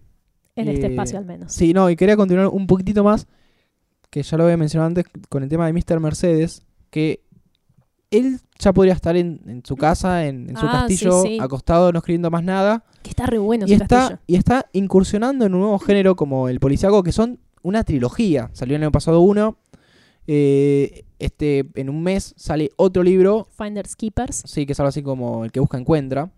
En 0.56 0.68
este 0.68 0.88
Eh, 0.88 0.90
espacio 0.92 1.18
al 1.18 1.26
menos. 1.26 1.52
Sí, 1.54 1.74
no, 1.74 1.90
y 1.90 1.96
quería 1.96 2.16
continuar 2.16 2.48
un 2.48 2.68
poquitito 2.68 3.04
más, 3.04 3.28
que 4.10 4.24
ya 4.24 4.38
lo 4.38 4.44
había 4.46 4.58
mencionado 4.58 4.88
antes 4.88 5.06
con 5.30 5.44
el 5.44 5.50
tema 5.50 5.66
de 5.68 5.74
Mr. 5.74 6.00
Mercedes, 6.00 6.64
que 6.90 7.24
él 8.12 8.40
ya 8.58 8.74
podría 8.74 8.94
estar 8.94 9.16
en, 9.16 9.42
en 9.48 9.64
su 9.66 9.76
casa, 9.78 10.26
en, 10.26 10.50
en 10.50 10.58
su 10.58 10.66
Ah, 10.66 10.72
castillo, 10.88 11.22
sí. 11.22 11.38
acostado, 11.40 11.92
no 11.92 12.00
escribiendo 12.00 12.32
más 12.32 12.44
nada, 12.44 12.84
Que 13.04 13.12
está 13.12 13.26
re 13.28 13.38
bueno 13.38 13.66
y 13.66 13.70
su 13.70 13.76
está, 13.84 13.88
castillo. 14.00 14.20
y 14.28 14.36
está 14.36 14.66
incursionando 14.74 15.46
en 15.46 15.54
un 15.54 15.62
nuevo 15.62 15.80
género 15.80 16.16
como 16.16 16.50
el 16.50 16.60
policiaco, 16.60 17.04
que 17.04 17.12
son 17.12 17.40
una 17.62 17.84
trilogía. 17.84 18.50
Salió 18.54 18.76
el 18.78 18.84
año 18.84 18.92
pasado 18.92 19.20
uno, 19.22 19.58
eh, 20.32 21.06
este, 21.18 21.66
en 21.74 21.90
un 21.90 22.04
mes 22.04 22.36
sale 22.38 22.70
otro 22.76 23.02
libro, 23.02 23.48
Finders 23.58 23.96
Keepers. 23.96 24.44
sí, 24.46 24.68
que 24.68 24.74
es 24.74 24.80
algo 24.80 24.90
así 24.90 25.02
como 25.02 25.44
el 25.44 25.52
que 25.52 25.60
busca 25.60 25.78
encuentra. 25.80 26.30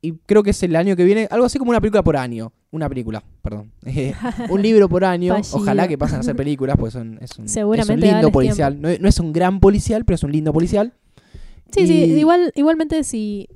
Y 0.00 0.14
creo 0.26 0.42
que 0.42 0.50
es 0.50 0.60
el 0.64 0.74
año 0.74 0.96
que 0.96 1.04
viene, 1.04 1.28
algo 1.30 1.46
así 1.46 1.60
como 1.60 1.70
una 1.70 1.80
película 1.80 2.02
por 2.02 2.16
año. 2.16 2.52
Una 2.72 2.88
película, 2.88 3.22
perdón. 3.40 3.70
un 4.50 4.60
libro 4.60 4.88
por 4.88 5.04
año. 5.04 5.36
Ojalá 5.52 5.86
que 5.86 5.96
pasen 5.96 6.16
a 6.16 6.20
hacer 6.20 6.34
películas, 6.34 6.76
pues 6.76 6.94
son, 6.94 7.18
es, 7.20 7.38
un, 7.38 7.48
Seguramente 7.48 8.04
es 8.06 8.10
un 8.12 8.14
lindo 8.18 8.32
policial. 8.32 8.80
No, 8.80 8.88
es- 8.88 9.00
no 9.00 9.08
es 9.08 9.20
un 9.20 9.32
gran 9.32 9.60
policial, 9.60 10.04
pero 10.04 10.16
es 10.16 10.24
un 10.24 10.32
lindo 10.32 10.52
policial. 10.52 10.92
Sí, 11.70 11.86
sí, 11.86 11.94
igual, 12.18 12.52
igualmente 12.56 13.04
si... 13.04 13.48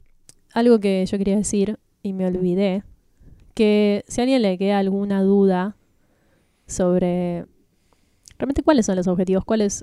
algo 0.52 0.78
que 0.78 1.04
yo 1.04 1.18
quería 1.18 1.34
decir 1.36 1.78
y 2.02 2.12
me 2.12 2.26
olvidé, 2.26 2.84
que 3.54 4.04
si 4.06 4.20
a 4.20 4.22
alguien 4.22 4.42
le 4.42 4.56
queda 4.56 4.78
alguna 4.78 5.22
duda 5.22 5.76
sobre 6.68 7.46
realmente 8.38 8.62
cuáles 8.62 8.86
son 8.86 8.96
los 8.96 9.06
objetivos, 9.06 9.44
cuál 9.44 9.62
es, 9.62 9.82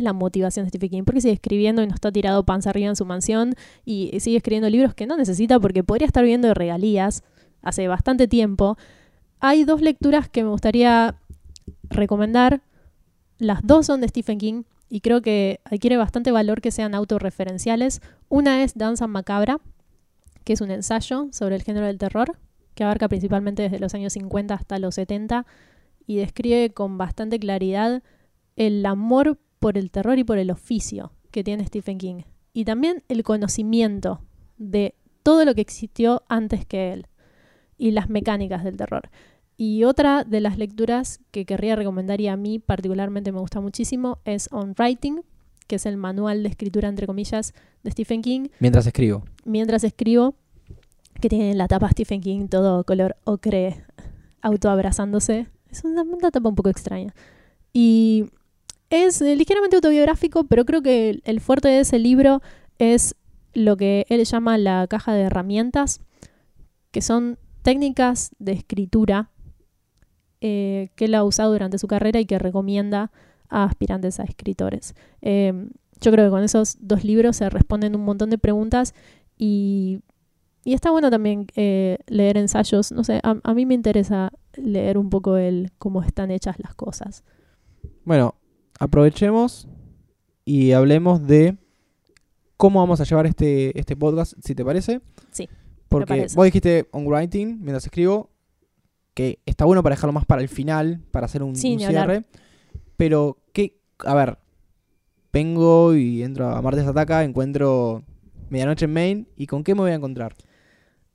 la 0.00 0.12
motivación 0.12 0.64
de 0.64 0.70
Stephen 0.70 0.90
King, 0.90 1.02
por 1.04 1.14
qué 1.14 1.20
sigue 1.20 1.34
escribiendo 1.34 1.82
y 1.82 1.86
no 1.86 1.94
está 1.94 2.12
tirado 2.12 2.44
panza 2.44 2.70
arriba 2.70 2.88
en 2.88 2.96
su 2.96 3.04
mansión 3.04 3.54
y 3.84 4.18
sigue 4.20 4.36
escribiendo 4.36 4.68
libros 4.68 4.94
que 4.94 5.06
no 5.06 5.16
necesita 5.16 5.58
porque 5.58 5.82
podría 5.82 6.06
estar 6.06 6.24
viendo 6.24 6.48
de 6.48 6.54
regalías 6.54 7.22
hace 7.62 7.88
bastante 7.88 8.28
tiempo. 8.28 8.76
Hay 9.40 9.64
dos 9.64 9.80
lecturas 9.80 10.28
que 10.28 10.42
me 10.42 10.50
gustaría 10.50 11.16
recomendar. 11.88 12.62
Las 13.38 13.66
dos 13.66 13.86
son 13.86 14.00
de 14.00 14.08
Stephen 14.08 14.38
King 14.38 14.62
y 14.88 15.00
creo 15.00 15.22
que 15.22 15.60
adquiere 15.64 15.96
bastante 15.96 16.30
valor 16.30 16.60
que 16.60 16.70
sean 16.70 16.94
autorreferenciales. 16.94 18.00
Una 18.28 18.62
es 18.62 18.74
Danza 18.74 19.06
Macabra, 19.06 19.60
que 20.44 20.52
es 20.52 20.60
un 20.60 20.70
ensayo 20.70 21.28
sobre 21.32 21.56
el 21.56 21.62
género 21.62 21.86
del 21.86 21.98
terror, 21.98 22.36
que 22.74 22.84
abarca 22.84 23.08
principalmente 23.08 23.62
desde 23.62 23.80
los 23.80 23.94
años 23.94 24.12
50 24.12 24.54
hasta 24.54 24.78
los 24.78 24.94
70 24.96 25.46
y 26.06 26.16
describe 26.16 26.70
con 26.70 26.98
bastante 26.98 27.38
claridad 27.38 28.02
el 28.56 28.84
amor 28.86 29.38
por 29.58 29.78
el 29.78 29.90
terror 29.90 30.18
y 30.18 30.24
por 30.24 30.38
el 30.38 30.50
oficio 30.50 31.12
que 31.30 31.44
tiene 31.44 31.66
Stephen 31.66 31.98
King. 31.98 32.22
Y 32.52 32.64
también 32.64 33.02
el 33.08 33.22
conocimiento 33.22 34.20
de 34.58 34.94
todo 35.22 35.44
lo 35.44 35.54
que 35.54 35.62
existió 35.62 36.22
antes 36.28 36.64
que 36.64 36.92
él 36.92 37.06
y 37.76 37.90
las 37.90 38.08
mecánicas 38.08 38.62
del 38.62 38.76
terror. 38.76 39.10
Y 39.56 39.84
otra 39.84 40.24
de 40.24 40.40
las 40.40 40.58
lecturas 40.58 41.20
que 41.30 41.44
querría 41.44 41.76
recomendar 41.76 42.20
y 42.20 42.28
a 42.28 42.36
mí 42.36 42.58
particularmente 42.58 43.32
me 43.32 43.38
gusta 43.38 43.60
muchísimo 43.60 44.18
es 44.24 44.48
On 44.52 44.74
Writing, 44.78 45.22
que 45.66 45.76
es 45.76 45.86
el 45.86 45.96
manual 45.96 46.42
de 46.42 46.48
escritura, 46.48 46.88
entre 46.88 47.06
comillas, 47.06 47.54
de 47.82 47.90
Stephen 47.90 48.22
King. 48.22 48.48
Mientras 48.58 48.86
escribo. 48.86 49.24
Mientras 49.44 49.84
escribo, 49.84 50.34
que 51.20 51.28
tiene 51.28 51.50
en 51.50 51.58
la 51.58 51.68
tapa 51.68 51.88
Stephen 51.90 52.20
King 52.20 52.48
todo 52.48 52.84
color 52.84 53.16
ocre, 53.24 53.82
autoabrazándose. 54.42 55.46
Es 55.74 55.82
una, 55.82 56.02
una 56.02 56.30
tapa 56.30 56.48
un 56.48 56.54
poco 56.54 56.68
extraña. 56.68 57.12
Y 57.72 58.26
es 58.90 59.20
eh, 59.20 59.34
ligeramente 59.34 59.76
autobiográfico, 59.76 60.44
pero 60.44 60.64
creo 60.64 60.82
que 60.82 61.20
el, 61.24 61.40
fuerte 61.40 61.66
de 61.66 61.80
ese 61.80 61.98
libro 61.98 62.42
es 62.78 63.16
lo 63.54 63.76
que 63.76 64.06
él 64.08 64.24
llama 64.24 64.56
la 64.56 64.86
caja 64.86 65.12
de 65.12 65.22
herramientas, 65.22 66.00
que 66.92 67.02
son 67.02 67.38
técnicas 67.62 68.30
de 68.38 68.52
escritura 68.52 69.30
eh, 70.40 70.90
que 70.94 71.06
él 71.06 71.14
ha 71.16 71.24
usado 71.24 71.50
durante 71.50 71.78
su 71.78 71.88
carrera 71.88 72.20
y 72.20 72.26
que 72.26 72.38
recomienda 72.38 73.10
a 73.48 73.64
aspirantes 73.64 74.20
a 74.20 74.24
escritores. 74.24 74.94
Eh, 75.22 75.70
yo 76.00 76.12
creo 76.12 76.26
que 76.26 76.30
con 76.30 76.44
esos 76.44 76.76
dos 76.78 77.02
libros 77.02 77.36
se 77.38 77.50
responden 77.50 77.96
un 77.96 78.04
montón 78.04 78.30
de 78.30 78.38
preguntas 78.38 78.94
y, 79.36 80.02
y 80.64 80.74
está 80.74 80.92
bueno 80.92 81.10
también 81.10 81.48
eh, 81.56 81.98
leer 82.06 82.36
ensayos. 82.36 82.92
No 82.92 83.02
sé, 83.02 83.20
a 83.24 83.54
mí 83.54 83.66
me 83.66 83.74
interesa 83.74 84.30
leer 84.58 84.98
un 84.98 85.10
poco 85.10 85.36
el 85.36 85.72
cómo 85.78 86.02
están 86.02 86.30
hechas 86.30 86.56
las 86.58 86.74
cosas. 86.74 87.24
Bueno, 88.04 88.34
aprovechemos 88.78 89.68
y 90.44 90.72
hablemos 90.72 91.26
de 91.26 91.56
cómo 92.56 92.80
vamos 92.80 93.00
a 93.00 93.04
llevar 93.04 93.26
este, 93.26 93.78
este 93.78 93.96
podcast, 93.96 94.34
si 94.42 94.54
te 94.54 94.64
parece. 94.64 95.00
Sí, 95.30 95.48
Porque 95.88 96.06
parece. 96.08 96.36
vos 96.36 96.44
dijiste 96.44 96.88
on 96.92 97.06
writing 97.06 97.58
mientras 97.60 97.84
escribo, 97.84 98.30
que 99.14 99.38
está 99.46 99.64
bueno 99.64 99.82
para 99.82 99.94
dejarlo 99.94 100.12
más 100.12 100.26
para 100.26 100.42
el 100.42 100.48
final, 100.48 101.00
para 101.10 101.26
hacer 101.26 101.42
un, 101.42 101.54
Sí, 101.56 101.76
un 101.76 101.82
hablar. 101.84 102.06
cierre. 102.10 102.24
Pero, 102.96 103.38
¿qué? 103.52 103.80
A 103.98 104.14
ver, 104.14 104.38
vengo 105.32 105.94
y 105.94 106.22
entro 106.22 106.48
a 106.48 106.60
Martes 106.62 106.86
Ataca, 106.86 107.24
encuentro 107.24 108.02
Medianoche 108.50 108.84
en 108.86 108.92
Maine, 108.92 109.26
¿y 109.36 109.46
con 109.46 109.64
qué 109.64 109.74
me 109.74 109.80
voy 109.82 109.90
a 109.90 109.94
encontrar? 109.94 110.34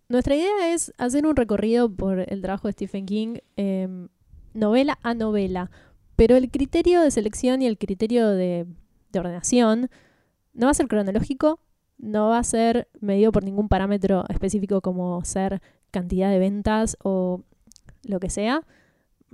Nuestra 0.10 0.36
idea 0.36 0.74
es 0.74 0.92
hacer 0.98 1.28
un 1.28 1.36
recorrido 1.36 1.88
por 1.88 2.26
el 2.28 2.42
trabajo 2.42 2.68
de 2.68 2.72
Stephen 2.72 3.06
King, 3.06 3.38
eh, 3.58 3.88
novela 4.56 4.98
a 5.04 5.14
novela, 5.14 5.70
pero 6.16 6.36
el 6.36 6.50
criterio 6.50 7.02
de 7.02 7.12
selección 7.12 7.62
y 7.62 7.68
el 7.68 7.78
criterio 7.78 8.28
de 8.30 8.66
ordenación 9.14 9.92
no 10.56 10.66
va 10.66 10.72
a 10.72 10.74
ser 10.74 10.88
cronológico, 10.88 11.60
no 12.00 12.30
va 12.30 12.40
a 12.40 12.44
ser 12.44 12.88
medido 13.00 13.32
por 13.32 13.44
ningún 13.44 13.70
parámetro 13.70 14.26
específico 14.30 14.82
como 14.82 15.24
ser 15.26 15.62
cantidad 15.92 16.32
de 16.32 16.40
ventas 16.40 16.98
o 17.04 17.44
lo 18.02 18.20
que 18.20 18.32
sea. 18.32 18.64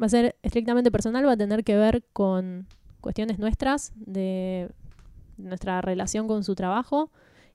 Va 0.02 0.08
a 0.08 0.10
ser 0.10 0.36
estrictamente 0.44 0.92
personal, 0.92 1.26
va 1.26 1.34
a 1.34 1.38
tener 1.38 1.64
que 1.64 1.78
ver 1.78 2.04
con 2.12 2.68
cuestiones 3.00 3.40
nuestras, 3.40 3.94
de 3.96 4.70
nuestra 5.38 5.80
relación 5.80 6.28
con 6.28 6.44
su 6.44 6.54
trabajo 6.54 7.12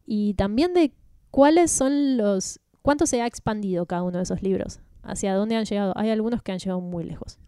y 0.07 0.33
también 0.35 0.73
de 0.73 0.95
cuáles 1.31 1.71
son 1.71 2.17
los 2.17 2.61
cuánto 2.83 3.07
se 3.07 3.21
ha 3.23 3.27
expandido 3.27 3.87
cada 3.87 4.03
uno 4.03 4.19
de 4.19 4.23
esos 4.25 4.43
libros, 4.43 4.81
hacia 5.03 5.35
dónde 5.35 5.57
han 5.57 5.64
llegado. 5.64 5.93
Hay 5.97 6.11
algunos 6.11 6.43
que 6.43 6.53
han 6.53 6.59
llegado 6.59 6.81
muy 6.81 7.05
lejos. 7.05 7.38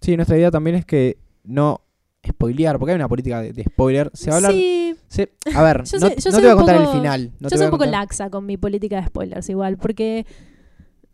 Sí, 0.00 0.16
nuestra 0.16 0.36
idea 0.36 0.50
también 0.50 0.76
es 0.76 0.84
que 0.86 1.18
no 1.44 1.80
spoilear, 2.26 2.78
porque 2.78 2.92
hay 2.92 2.96
una 2.96 3.08
política 3.08 3.40
de, 3.42 3.52
de 3.52 3.64
spoiler. 3.64 4.10
Se 4.14 4.30
va 4.30 4.34
a 4.34 4.36
hablar. 4.38 4.52
Sí, 4.52 4.96
se- 5.08 5.32
a 5.54 5.62
ver, 5.62 5.84
Yo 5.84 5.98
no, 5.98 6.08
sé- 6.08 6.16
yo 6.18 6.30
no 6.30 6.32
soy 6.32 6.40
te 6.40 6.40
voy 6.40 6.48
a 6.48 6.56
contar 6.56 6.76
poco- 6.78 6.90
el 6.92 6.96
final. 6.98 7.32
No 7.38 7.48
yo 7.50 7.56
soy 7.56 7.66
un 7.66 7.70
poco 7.70 7.84
contar- 7.84 8.00
laxa 8.00 8.30
con 8.30 8.46
mi 8.46 8.56
política 8.56 8.96
de 9.00 9.06
spoilers 9.06 9.48
igual, 9.50 9.76
porque 9.76 10.24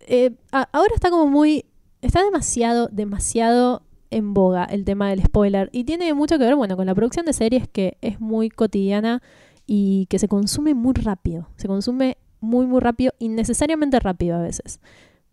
eh, 0.00 0.30
a- 0.52 0.68
ahora 0.72 0.92
está 0.94 1.10
como 1.10 1.26
muy, 1.26 1.64
está 2.00 2.22
demasiado, 2.24 2.88
demasiado 2.92 3.82
en 4.12 4.34
boga 4.34 4.64
el 4.64 4.84
tema 4.84 5.08
del 5.10 5.22
spoiler 5.22 5.68
y 5.72 5.84
tiene 5.84 6.12
mucho 6.14 6.38
que 6.38 6.44
ver, 6.44 6.56
bueno, 6.56 6.76
con 6.76 6.86
la 6.86 6.94
producción 6.94 7.26
de 7.26 7.32
series 7.32 7.68
que 7.68 7.96
es 8.00 8.20
muy 8.20 8.48
cotidiana 8.50 9.22
y 9.66 10.06
que 10.06 10.18
se 10.18 10.26
consume 10.28 10.74
muy 10.74 10.94
rápido, 10.94 11.48
se 11.56 11.68
consume 11.68 12.18
muy, 12.40 12.66
muy 12.66 12.80
rápido, 12.80 13.12
innecesariamente 13.18 13.98
rápido 14.00 14.36
a 14.36 14.40
veces. 14.42 14.80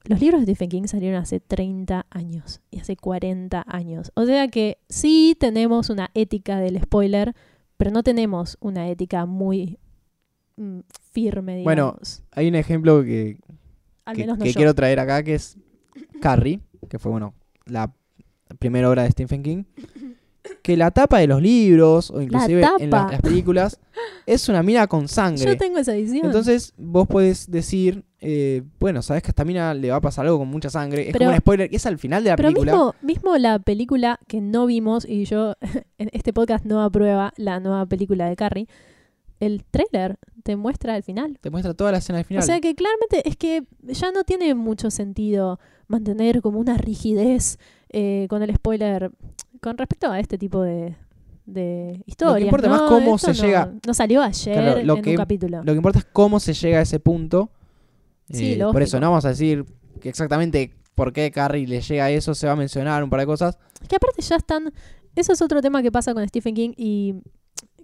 Los 0.04 0.22
libros 0.22 0.40
de 0.42 0.46
Stephen 0.46 0.70
King 0.70 0.88
salieron 0.88 1.22
hace 1.22 1.40
30 1.40 2.06
años 2.10 2.62
y 2.72 2.80
hace 2.80 2.96
40 2.96 3.64
años. 3.68 4.12
O 4.16 4.26
sea 4.26 4.48
que 4.48 4.78
sí 4.88 5.36
tenemos 5.38 5.90
una 5.90 6.12
ética 6.14 6.60
del 6.60 6.82
spoiler, 6.82 7.36
pero 7.76 7.92
no 7.92 8.04
tenemos 8.04 8.58
una 8.62 8.90
ética 8.90 9.26
muy 9.26 9.80
mm, 10.56 10.80
firme, 11.12 11.58
digamos. 11.58 11.66
Bueno, 11.66 11.98
Hay 12.32 12.48
un 12.48 12.56
ejemplo 12.56 13.04
que, 13.04 13.38
Al 14.06 14.16
que, 14.16 14.22
menos 14.22 14.38
no 14.38 14.46
que 14.46 14.52
yo. 14.54 14.58
quiero 14.58 14.74
traer 14.76 15.00
acá, 15.00 15.24
que 15.24 15.36
es 15.36 15.58
Carrie, 16.22 16.62
que 16.90 17.00
fue, 17.00 17.12
bueno, 17.12 17.34
la 17.66 17.94
primera 18.60 18.90
obra 18.90 19.04
de 19.04 19.12
Stephen 19.12 19.44
King. 19.44 19.64
Que 20.62 20.76
la 20.78 20.92
tapa 20.92 21.20
de 21.20 21.28
los 21.28 21.42
libros, 21.42 22.12
o 22.12 22.22
inclusive 22.22 22.62
en 22.80 22.90
la- 22.90 23.08
las 23.12 23.22
películas, 23.22 23.80
es 24.26 24.50
una 24.50 24.64
mina 24.64 24.88
con 24.88 25.08
sangre. 25.08 25.46
Yo 25.46 25.58
tengo 25.58 25.78
esa 25.80 25.96
edición. 25.96 26.26
Entonces 26.26 26.74
vos 26.78 27.08
podés 27.08 27.50
decir, 27.50 28.04
eh, 28.20 28.64
bueno, 28.80 29.02
sabes 29.02 29.24
que 29.24 29.28
a 29.30 29.32
esta 29.32 29.46
mina 29.46 29.74
le 29.74 29.90
va 29.92 29.98
a 29.98 30.02
pasar 30.02 30.26
algo 30.26 30.40
con 30.40 30.48
mucha 30.50 30.70
sangre. 30.70 31.04
Es 31.08 31.14
Pero- 31.14 31.20
como 31.26 31.32
un 31.32 31.38
spoiler 31.38 31.70
que 31.70 31.76
es 31.78 31.86
al 31.86 31.98
final 31.98 32.24
de 32.24 32.32
la 32.32 32.36
pero 32.36 32.50
película. 32.50 32.72
mismo, 32.74 32.96
mismo 33.02 33.38
la 33.38 33.60
película 33.60 34.20
que 34.28 34.42
no 34.42 34.66
vimos, 34.66 35.06
y 35.08 35.26
yo 35.26 35.56
en 35.98 36.10
este 36.14 36.34
podcast 36.34 36.66
no 36.66 36.82
aprueba 36.84 37.34
la 37.38 37.60
nueva 37.60 37.86
película 37.86 38.28
de 38.30 38.36
Carrie, 38.36 38.68
el 39.40 39.64
trailer 39.70 40.18
te 40.44 40.56
muestra 40.56 40.98
el 40.98 41.04
final. 41.04 41.38
Te 41.42 41.50
muestra 41.52 41.74
toda 41.76 41.92
la 41.92 42.00
escena 42.00 42.18
del 42.18 42.26
final. 42.26 42.42
O 42.44 42.46
sea 42.46 42.60
que 42.60 42.74
claramente 42.74 43.28
es 43.30 43.38
que 43.38 43.64
ya 43.84 44.12
no 44.12 44.24
tiene 44.24 44.56
mucho 44.56 44.90
sentido 44.90 45.60
mantener 45.88 46.42
como 46.42 46.60
una 46.60 46.76
rigidez 46.78 47.60
eh, 47.90 48.26
con 48.30 48.42
el 48.44 48.54
spoiler 48.56 49.12
con 49.62 49.78
respecto 49.78 50.12
a 50.12 50.20
este 50.20 50.38
tipo 50.38 50.62
de, 50.62 50.96
de 51.46 52.02
historias. 52.06 52.46
importa 52.48 52.68
¿no? 52.68 52.74
más 52.74 52.82
cómo 52.84 53.18
se 53.18 53.28
no- 53.28 53.34
llega- 53.34 53.72
No 53.86 53.94
salió 53.94 54.22
ayer 54.22 54.54
Claro, 54.56 54.84
lo 54.84 54.96
en 54.98 55.02
que- 55.02 55.10
un 55.12 55.16
capítulo. 55.18 55.58
Lo 55.64 55.72
que 55.74 55.78
importa 55.78 56.00
es 56.00 56.06
cómo 56.06 56.40
se 56.40 56.54
llega 56.54 56.80
a 56.80 56.82
ese 56.82 57.00
punto. 57.00 57.50
Sí, 58.30 58.54
Eh, 58.54 58.60
por 58.72 58.82
eso 58.82 59.00
no 59.00 59.10
vamos 59.10 59.26
a 59.26 59.30
decir 59.30 59.66
que 60.02 60.10
exactamente 60.10 60.74
por 60.96 61.14
qué 61.14 61.32
Carrie 61.32 61.68
le 61.68 61.80
llega 61.82 62.06
a 62.06 62.10
eso. 62.10 62.34
Se 62.36 62.48
va 62.48 62.54
a 62.54 62.56
mencionar 62.58 63.04
un 63.04 63.10
par 63.10 63.20
de 63.22 63.26
cosas. 63.26 63.58
Que 63.88 63.96
aparte 63.96 64.22
ya 64.22 64.36
están. 64.36 64.74
Eso 65.16 65.32
es 65.34 65.42
otro 65.42 65.62
tema 65.62 65.82
que 65.82 65.92
pasa 65.92 66.14
con 66.14 66.28
Stephen 66.28 66.54
King 66.56 66.72
y 66.76 67.16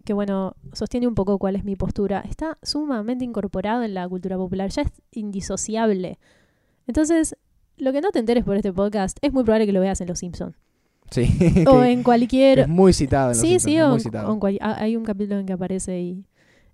que, 0.03 0.11
bueno, 0.13 0.55
sostiene 0.73 1.07
un 1.07 1.15
poco 1.15 1.37
cuál 1.37 1.55
es 1.55 1.63
mi 1.63 1.75
postura. 1.77 2.23
Está 2.29 2.57
sumamente 2.61 3.23
incorporado 3.23 3.83
en 3.83 3.93
la 3.93 4.07
cultura 4.09 4.35
popular, 4.35 4.69
ya 4.69 4.81
es 4.81 4.89
indisociable. 5.11 6.19
Entonces, 6.87 7.37
lo 7.77 7.91
que 7.93 8.01
no 8.01 8.11
te 8.11 8.19
enteres 8.19 8.43
por 8.43 8.55
este 8.57 8.73
podcast 8.73 9.17
es 9.21 9.31
muy 9.33 9.43
probable 9.43 9.65
que 9.65 9.71
lo 9.71 9.79
veas 9.79 10.01
en 10.01 10.07
Los 10.09 10.19
Simpsons. 10.19 10.55
Sí. 11.13 11.65
o 11.67 11.83
en 11.83 12.03
cualquier. 12.03 12.59
es 12.59 12.67
muy 12.67 12.91
citado. 12.93 13.31
En 13.31 13.37
los 13.37 13.39
Sí, 13.39 13.59
sí, 13.59 13.79
o 13.79 13.87
muy 13.89 13.95
en- 13.97 14.01
citado. 14.01 14.29
o 14.29 14.33
en 14.33 14.39
cual- 14.39 14.57
ah, 14.61 14.75
hay 14.79 14.95
un 14.95 15.03
capítulo 15.03 15.39
en 15.39 15.45
que 15.45 15.53
aparece 15.53 15.99
y 16.01 16.25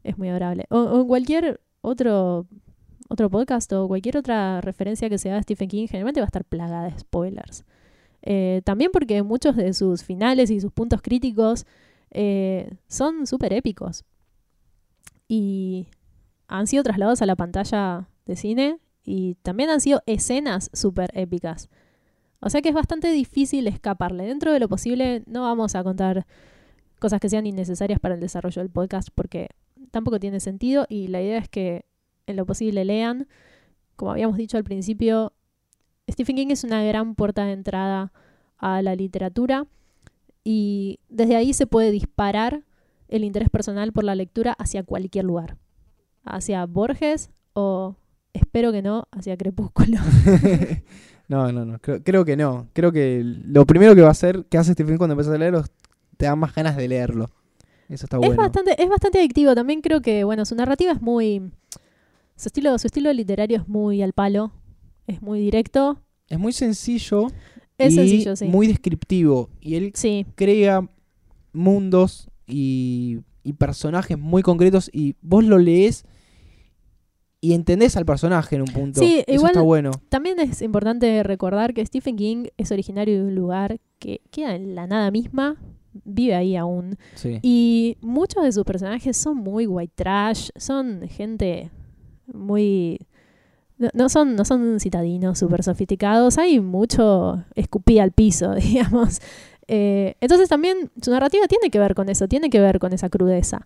es 0.04 0.17
muy 0.17 0.30
adorable. 0.30 0.65
O, 0.69 0.78
o 0.80 1.02
en 1.02 1.08
cualquier 1.08 1.60
otro 1.82 2.45
otro 3.12 3.30
podcast 3.30 3.71
o 3.73 3.88
cualquier 3.88 4.17
otra 4.17 4.62
referencia 4.62 5.10
que 5.10 5.17
se 5.17 5.30
haga 5.30 5.39
a 5.39 5.43
Stephen 5.43 5.67
King, 5.67 5.88
generalmente 5.88 6.19
va 6.21 6.25
a 6.25 6.28
estar 6.28 6.45
plagada 6.45 6.84
de 6.89 6.99
spoilers. 6.99 7.65
Eh, 8.21 8.62
también 8.65 8.91
porque 8.93 9.23
muchos 9.23 9.56
de 9.56 9.73
sus 9.73 10.04
finales 10.04 10.52
y 10.52 10.60
sus 10.60 10.71
puntos 10.71 11.02
críticos 11.02 11.65
eh, 12.12 12.69
son 12.88 13.25
súper 13.25 13.54
épicos. 13.54 14.04
Y 15.28 15.88
han 16.47 16.67
sido 16.67 16.84
trasladados 16.84 17.21
a 17.21 17.25
la 17.25 17.36
pantalla 17.36 18.08
de 18.25 18.36
cine 18.36 18.78
y 19.04 19.36
también 19.41 19.69
han 19.69 19.82
sido 19.82 20.02
escenas 20.06 20.69
súper 20.73 21.10
épicas. 21.13 21.69
O 22.39 22.49
sea 22.49 22.62
que 22.62 22.69
es 22.69 22.75
bastante 22.75 23.12
difícil 23.12 23.67
escaparle. 23.67 24.25
Dentro 24.25 24.54
de 24.54 24.60
lo 24.60 24.69
posible 24.69 25.23
no 25.25 25.43
vamos 25.43 25.75
a 25.75 25.84
contar 25.84 26.25
cosas 26.99 27.19
que 27.19 27.30
sean 27.30 27.47
innecesarias 27.47 27.99
para 27.99 28.15
el 28.15 28.21
desarrollo 28.21 28.62
del 28.62 28.69
podcast 28.69 29.10
porque 29.13 29.49
tampoco 29.91 30.19
tiene 30.19 30.39
sentido 30.39 30.86
y 30.89 31.08
la 31.08 31.21
idea 31.21 31.38
es 31.38 31.49
que 31.49 31.86
en 32.28 32.36
lo 32.36 32.45
posible 32.45 32.86
lean. 32.86 33.28
Como 33.95 34.12
habíamos 34.12 34.38
dicho 34.38 34.58
al 34.58 34.63
principio, 34.63 35.34
Stephen 36.10 36.36
King 36.36 36.47
es 36.52 36.63
una 36.63 36.84
gran 36.84 37.15
puerta 37.15 37.45
de 37.45 37.54
entrada 37.54 38.13
a 38.58 38.82
la 38.82 38.95
literatura 38.95 39.67
y 40.43 40.99
desde 41.10 41.36
ahí 41.36 41.54
se 41.54 41.67
puede 41.67 41.91
disparar 41.91 42.63
el 43.10 43.23
interés 43.23 43.49
personal 43.49 43.91
por 43.91 44.04
la 44.04 44.15
lectura 44.15 44.54
hacia 44.54 44.84
cualquier 44.84 45.25
lugar. 45.25 45.58
Hacia 46.23 46.65
Borges 46.65 47.32
o, 47.54 47.95
espero 48.34 48.71
que 48.71 48.82
no, 48.82 49.08
hacia 49.12 49.36
Crepúsculo. 49.36 49.97
no, 51.30 51.52
no, 51.52 51.63
no. 51.63 51.80
Creo, 51.80 52.04
creo, 52.04 52.26
que 52.26 52.36
no. 52.36 52.68
Creo 52.74 52.92
que 52.92 53.22
lo 53.24 53.65
primero 53.65 53.94
que 53.94 54.02
va 54.02 54.08
a 54.08 54.12
hacer, 54.12 54.46
que 54.50 54.58
hace 54.58 54.74
Stephen 54.74 54.96
King 54.96 54.98
cuando 54.98 55.13
empiezas 55.13 55.36
a 55.36 55.38
leerlo, 55.38 55.63
te 56.18 56.26
da 56.26 56.36
más 56.36 56.54
ganas 56.56 56.76
de 56.76 56.88
leerlo. 56.88 57.30
Eso 57.88 58.08
está 58.08 58.18
bueno. 58.18 58.34
Es 58.34 58.38
bastante, 58.38 58.82
es 58.82 58.89
bastante 58.89 59.20
adictivo. 59.20 59.54
También 59.54 59.82
creo 59.82 60.02
que, 60.02 60.24
bueno, 60.24 60.44
su 60.46 60.56
narrativa 60.56 60.92
es 60.92 61.02
muy. 61.02 61.52
Su 62.36 62.48
estilo, 62.48 62.78
su 62.80 62.88
estilo 62.88 63.13
literario 63.13 63.60
es 63.60 63.68
muy 63.68 64.02
al 64.02 64.13
palo. 64.13 64.52
Es 65.06 65.22
muy 65.22 65.39
directo. 65.39 66.02
Es 66.30 66.39
muy 66.39 66.52
sencillo. 66.52 67.28
Es 67.78 67.94
y 67.94 67.96
sencillo, 67.96 68.36
sí. 68.36 68.46
Muy 68.46 68.68
descriptivo. 68.68 69.52
Y 69.62 69.76
él 69.76 69.92
Sí, 69.94 70.26
crea 70.36 70.82
mundos 71.54 72.30
y, 72.48 73.20
y 73.44 73.54
personajes 73.54 74.18
muy 74.18 74.42
concretos. 74.42 74.89
Y 74.92 75.15
vos 75.22 75.44
lo 75.44 75.60
lees 75.60 76.06
y 77.41 77.54
entendés 77.54 77.95
al 77.95 78.06
personaje 78.06 78.56
en 78.56 78.62
un 78.63 78.67
punto. 78.67 78.99
Sí, 78.99 79.23
Eso 79.25 79.36
igual- 79.36 79.52
está 79.52 79.62
bueno. 79.62 79.91
También 80.10 80.39
es 80.39 80.62
importante 80.62 81.23
recordar 81.23 81.73
que 81.73 81.86
Stephen 81.86 82.15
King 82.17 82.45
es 82.58 82.71
originario 82.71 83.17
de 83.17 83.23
un 83.23 83.36
lugar 83.36 83.80
que 83.99 84.21
queda 84.32 84.56
en 84.56 84.75
la 84.75 84.88
nada 84.88 85.10
misma, 85.12 85.56
vive 86.04 86.36
ahí 86.36 86.56
aún. 86.56 86.97
Sí. 87.15 87.39
Y 87.41 87.97
muchos 88.02 88.43
de 88.43 88.52
sus 88.52 88.63
personajes 88.65 89.15
son 89.17 89.38
muy 89.38 89.67
white 89.67 89.93
trash, 89.95 90.49
son 90.56 91.08
gente 91.08 91.71
muy... 92.28 92.99
No, 93.78 93.88
no 93.93 94.10
son, 94.10 94.36
no 94.36 94.43
son 94.43 94.82
citadinos 94.82 95.39
súper 95.39 95.63
sofisticados, 95.63 96.38
hay 96.38 96.60
mucho 96.60 97.45
escupí 97.56 97.99
al 97.99 98.12
piso, 98.12 98.54
digamos. 98.56 99.21
Eh, 99.69 100.15
entonces 100.19 100.49
también 100.49 100.91
su 101.02 101.12
narrativa 101.12 101.47
tiene 101.47 101.69
que 101.69 101.80
ver 101.80 101.95
con 101.95 102.10
eso, 102.10 102.28
tiene 102.28 102.49
que 102.49 102.60
ver 102.60 102.80
con 102.80 102.91
esa 102.91 103.08
crudeza. 103.10 103.65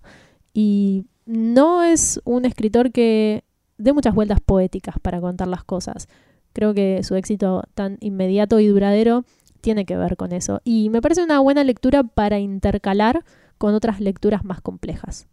Y 0.53 1.05
no 1.25 1.81
es 1.83 2.21
un 2.25 2.45
escritor 2.45 2.91
que 2.91 3.43
dé 3.83 3.93
muchas 3.93 4.15
vueltas 4.15 4.39
poéticas 4.41 4.95
para 5.01 5.19
contar 5.21 5.47
las 5.47 5.63
cosas. 5.63 6.07
Creo 6.53 6.73
que 6.73 7.03
su 7.03 7.15
éxito 7.15 7.63
tan 7.73 7.97
inmediato 7.99 8.59
y 8.59 8.67
duradero 8.67 9.25
tiene 9.61 9.85
que 9.85 9.95
ver 9.97 10.17
con 10.17 10.31
eso. 10.33 10.61
Y 10.63 10.89
me 10.89 11.01
parece 11.01 11.23
una 11.23 11.39
buena 11.39 11.63
lectura 11.63 12.03
para 12.03 12.39
intercalar 12.39 13.23
con 13.57 13.73
otras 13.75 13.99
lecturas 13.99 14.43
más 14.43 14.61
complejas. 14.61 15.27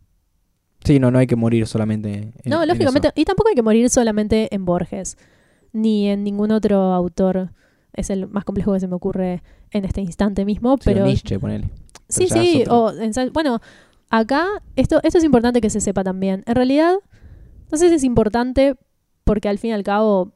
Sí, 0.85 0.99
no, 0.99 1.11
no 1.11 1.19
hay 1.19 1.27
que 1.27 1.37
morir 1.37 1.67
solamente. 1.67 2.33
en- 2.43 2.51
no, 2.51 2.63
en 2.63 2.69
lógicamente. 2.69 3.09
eso. 3.09 3.15
Y 3.17 3.25
tampoco 3.25 3.49
hay 3.51 3.55
que 3.55 3.63
morir 3.63 3.91
solamente 3.91 4.49
en 4.55 4.65
Borges, 4.65 5.19
ni 5.73 6.09
en 6.09 6.25
ningún 6.25 6.51
otro 6.53 6.93
autor. 6.95 7.51
Es 7.93 8.09
el 8.09 8.29
más 8.29 8.45
complejo 8.45 8.73
que 8.73 8.81
se 8.81 8.89
me 8.89 8.95
ocurre 8.95 9.43
en 9.73 9.85
este 9.85 10.01
instante 10.01 10.45
mismo, 10.45 10.77
Sí, 10.81 10.89
o 10.91 10.93
pero 10.95 11.07
Nietzsche, 11.07 11.39
ponele. 11.39 11.69
Sí, 12.09 12.27
Pero 12.31 12.43
sí. 12.43 12.65
O 12.69 12.93
bueno, 13.33 13.61
acá 14.11 14.47
esto, 14.77 15.01
esto 15.03 15.19
es 15.19 15.25
importante 15.25 15.61
que 15.61 15.71
se 15.71 15.81
sepa 15.81 16.03
también. 16.03 16.43
En 16.47 16.55
realidad, 16.55 16.95
si 17.79 17.87
es 17.87 18.05
importante 18.05 18.77
porque 19.25 19.49
al 19.49 19.59
fin 19.59 19.71
y 19.71 19.73
al 19.75 19.85
cabo 19.85 20.33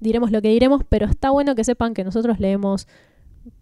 diremos 0.00 0.30
lo 0.30 0.42
que 0.42 0.48
diremos, 0.48 0.82
pero 0.88 1.06
está 1.06 1.30
bueno 1.30 1.54
que 1.54 1.64
sepan 1.64 1.94
que 1.94 2.04
nosotros 2.04 2.40
leemos 2.40 2.86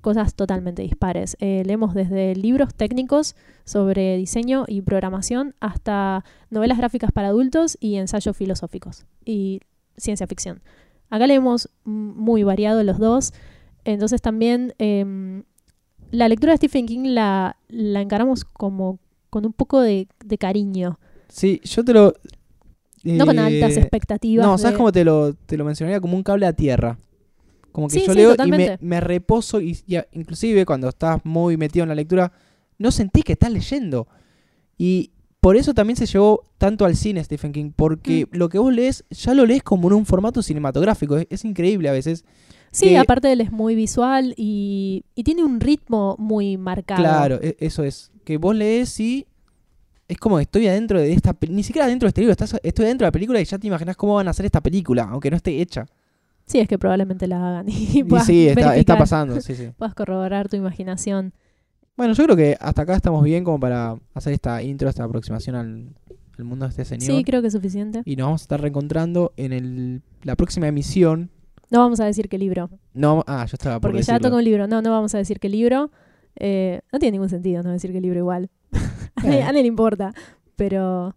cosas 0.01 0.35
totalmente 0.35 0.83
dispares. 0.83 1.37
Eh, 1.41 1.63
leemos 1.65 1.95
desde 1.95 2.35
libros 2.35 2.75
técnicos 2.75 3.37
sobre 3.65 4.17
diseño 4.17 4.65
y 4.69 4.83
programación 4.83 5.55
hasta 5.61 6.25
novelas 6.51 6.79
gráficas 6.79 7.13
para 7.13 7.29
adultos 7.29 7.79
y 7.81 7.97
ensayos 7.97 8.37
filosóficos 8.37 9.07
y 9.25 9.61
ciencia 9.97 10.27
ficción. 10.27 10.61
Acá 11.09 11.27
leemos 11.27 11.71
muy 11.85 12.43
variado 12.43 12.83
los 12.85 12.99
dos. 12.99 13.33
Entonces 13.85 14.21
también 14.21 14.75
em, 14.79 15.45
la 16.11 16.29
lectura 16.29 16.53
de 16.53 16.59
Stephen 16.59 16.87
King 16.87 17.15
la, 17.15 17.57
la 17.69 18.03
encaramos 18.03 18.45
como 18.45 18.99
con 19.31 19.47
un 19.47 19.53
poco 19.53 19.81
de, 19.81 20.09
de 20.25 20.39
cariño, 20.39 20.99
Sí, 21.31 21.61
yo 21.65 21.85
te 21.85 21.93
lo. 21.93 22.15
No 23.05 23.27
con 23.27 23.39
altas 23.39 23.77
eh, 23.77 23.81
expectativas. 23.81 24.47
No, 24.47 24.59
¿sabes 24.59 24.73
de- 24.75 24.77
cómo 24.79 24.93
te 24.93 25.05
lo, 25.05 25.35
te 25.35 25.57
lo 25.57 25.65
mencionaría? 25.65 26.01
Como 26.01 26.17
un 26.17 26.23
cable 26.23 26.47
a 26.47 26.53
tierra. 26.53 26.99
Como 27.73 27.87
que 27.89 27.95
Sí, 28.01 28.07
yo 28.07 28.13
sí, 28.13 28.19
leo 28.19 28.35
y 28.45 28.51
me, 28.51 28.79
me 28.81 29.01
reposo 29.01 29.61
y, 29.61 29.79
y 29.87 29.97
inclusive 30.13 30.67
cuando 30.67 30.89
estás 30.89 31.21
muy 31.25 31.57
metido 31.57 31.85
en 31.85 31.89
la 31.91 31.95
lectura, 31.95 32.33
no 32.79 32.91
sentís 32.91 33.25
que 33.25 33.33
estás 33.35 33.53
leyendo. 33.53 34.09
Y 34.77 35.11
por 35.41 35.57
eso 35.57 35.73
también 35.73 35.97
se 35.97 36.07
llevó 36.07 36.43
tanto 36.59 36.85
al 36.85 36.97
cine 36.97 37.23
Stephen 37.25 37.53
King, 37.53 37.71
porque 37.75 38.27
Mm. 38.31 38.37
lo 38.37 38.49
que 38.49 38.59
vos 38.59 38.73
lees 38.73 39.05
ya 39.11 39.35
lo 39.35 39.47
lees 39.47 39.63
como 39.63 39.89
en 39.89 39.95
un 39.95 40.05
formato 40.07 40.43
cinematográfico. 40.43 41.17
Es, 41.17 41.27
es 41.31 41.45
increíble 41.45 41.89
a 41.89 41.93
veces. 41.93 42.25
Sí, 42.73 42.89
que- 42.91 42.99
aparte 42.99 43.33
él 43.33 43.41
es 43.41 43.51
muy 43.53 43.75
visual 43.75 44.35
y, 44.37 45.05
y 45.15 45.23
tiene 45.25 45.45
un 45.45 45.61
ritmo 45.61 46.17
muy 46.19 46.57
marcado. 46.57 47.01
Claro, 47.03 47.39
e- 47.41 47.57
eso 47.61 47.85
es. 47.85 48.11
Que 48.25 48.37
vos 48.37 48.55
lees 48.55 48.99
y 49.01 49.27
es 50.11 50.19
como 50.19 50.37
que 50.37 50.43
estoy 50.43 50.67
adentro 50.67 51.01
de 51.01 51.13
esta... 51.13 51.37
Ni 51.49 51.63
siquiera 51.63 51.87
adentro 51.87 52.07
de 52.07 52.09
este 52.09 52.21
libro, 52.21 52.33
estás, 52.33 52.57
estoy 52.63 52.87
adentro 52.87 53.05
de 53.05 53.09
la 53.09 53.13
película 53.13 53.41
y 53.41 53.45
ya 53.45 53.59
te 53.59 53.69
imaginas 53.69 53.97
cómo 53.97 54.17
van 54.17 54.27
a 54.27 54.33
hacer 54.33 54.45
esta 54.45 54.61
película, 54.61 55.05
aunque 55.05 55.31
no 55.31 55.37
esté 55.37 55.61
hecha. 55.61 55.87
Sí, 56.47 56.59
es 56.59 56.67
que 56.67 56.79
probablemente 56.79 57.29
la 57.29 57.37
hagan 57.37 57.69
y, 57.69 57.73
Y 57.73 58.21
sí, 58.27 58.49
está, 58.49 58.99
pasando, 58.99 59.41
sí, 59.41 59.55
sí. 59.55 59.71
Puedas 59.79 59.95
corroborar 59.95 60.49
tu 60.49 60.57
imaginación. 60.57 61.33
Bueno, 61.97 62.15
yo 62.15 62.25
creo 62.25 62.37
que 62.37 62.57
hasta 62.61 62.83
acá 62.83 62.97
estamos 62.97 63.23
bien 63.23 63.45
como 63.45 63.61
para 63.61 63.97
hacer 64.15 64.33
esta 64.33 64.61
intro, 64.63 64.89
esta 64.89 65.05
aproximación 65.05 65.55
al, 65.55 65.91
al 66.37 66.45
mundo 66.45 66.67
de 66.67 66.71
este 66.71 66.85
señor. 66.85 67.07
Sí, 67.07 67.23
creo 67.23 67.41
que 67.41 67.47
es 67.47 67.53
suficiente. 67.53 68.03
Y 68.05 68.17
nos 68.17 68.27
vamos 68.27 68.41
a 68.41 68.45
estar 68.45 68.61
reencontrando 68.61 69.33
en 69.37 69.53
el, 69.53 70.03
la 70.25 70.35
próxima 70.35 70.67
emisión. 70.67 71.31
No 71.71 71.79
vamos 71.79 72.01
a 72.01 72.05
decir 72.05 72.29
qué 72.29 72.37
libro, 72.37 72.69
No, 72.95 73.23
ah, 73.29 73.47
yo 73.47 73.55
estaba 73.55 73.79
por 73.79 73.93
porque 73.93 74.03
ya 74.03 74.19
toca 74.19 74.35
un 74.35 74.43
libro. 74.43 74.67
No, 74.67 74.83
no 74.83 74.91
vamos 74.91 75.15
a 75.15 75.19
decir 75.19 75.39
qué 75.39 75.49
libro. 75.49 75.93
Eh, 76.35 76.81
no 76.93 76.99
tiene 76.99 77.13
ningún 77.13 77.29
sentido 77.29 77.63
no 77.63 77.71
decir 77.71 77.93
qué 77.93 78.01
libro 78.01 78.19
igual. 78.19 78.51
a, 79.17 79.23
nadie, 79.23 79.63
le 79.63 79.69
importa. 79.69 80.13
Pero 80.57 81.15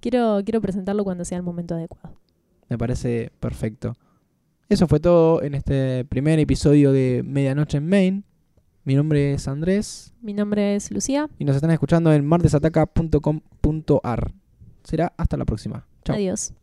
quiero, 0.00 0.40
quiero 0.44 0.60
presentarlo 0.60 1.04
cuando 1.04 1.24
sea 1.24 1.38
el 1.38 1.42
momento 1.42 1.74
adecuado. 1.74 2.20
Me 2.68 2.78
parece 2.78 3.32
perfecto. 3.40 3.94
Eso 4.68 4.86
fue 4.86 5.00
todo 5.00 5.42
en 5.42 5.54
este 5.54 6.04
primer 6.04 6.38
episodio 6.38 6.92
de 6.92 7.22
Medianoche 7.24 7.78
en 7.78 7.88
Maine. 7.88 8.22
Mi 8.84 8.94
nombre 8.94 9.34
es 9.34 9.46
Andrés 9.46 10.14
Mi 10.22 10.32
nombre 10.32 10.74
es 10.74 10.90
Lucía. 10.90 11.28
y 11.38 11.44
nos 11.44 11.56
están 11.56 11.70
escuchando 11.70 12.10
en 12.12 12.24
martesataca.com.ar. 12.24 14.32
Será 14.84 15.12
hasta 15.16 15.36
la 15.36 15.44
próxima. 15.44 15.86
Chao. 16.04 16.16
Adiós. 16.16 16.54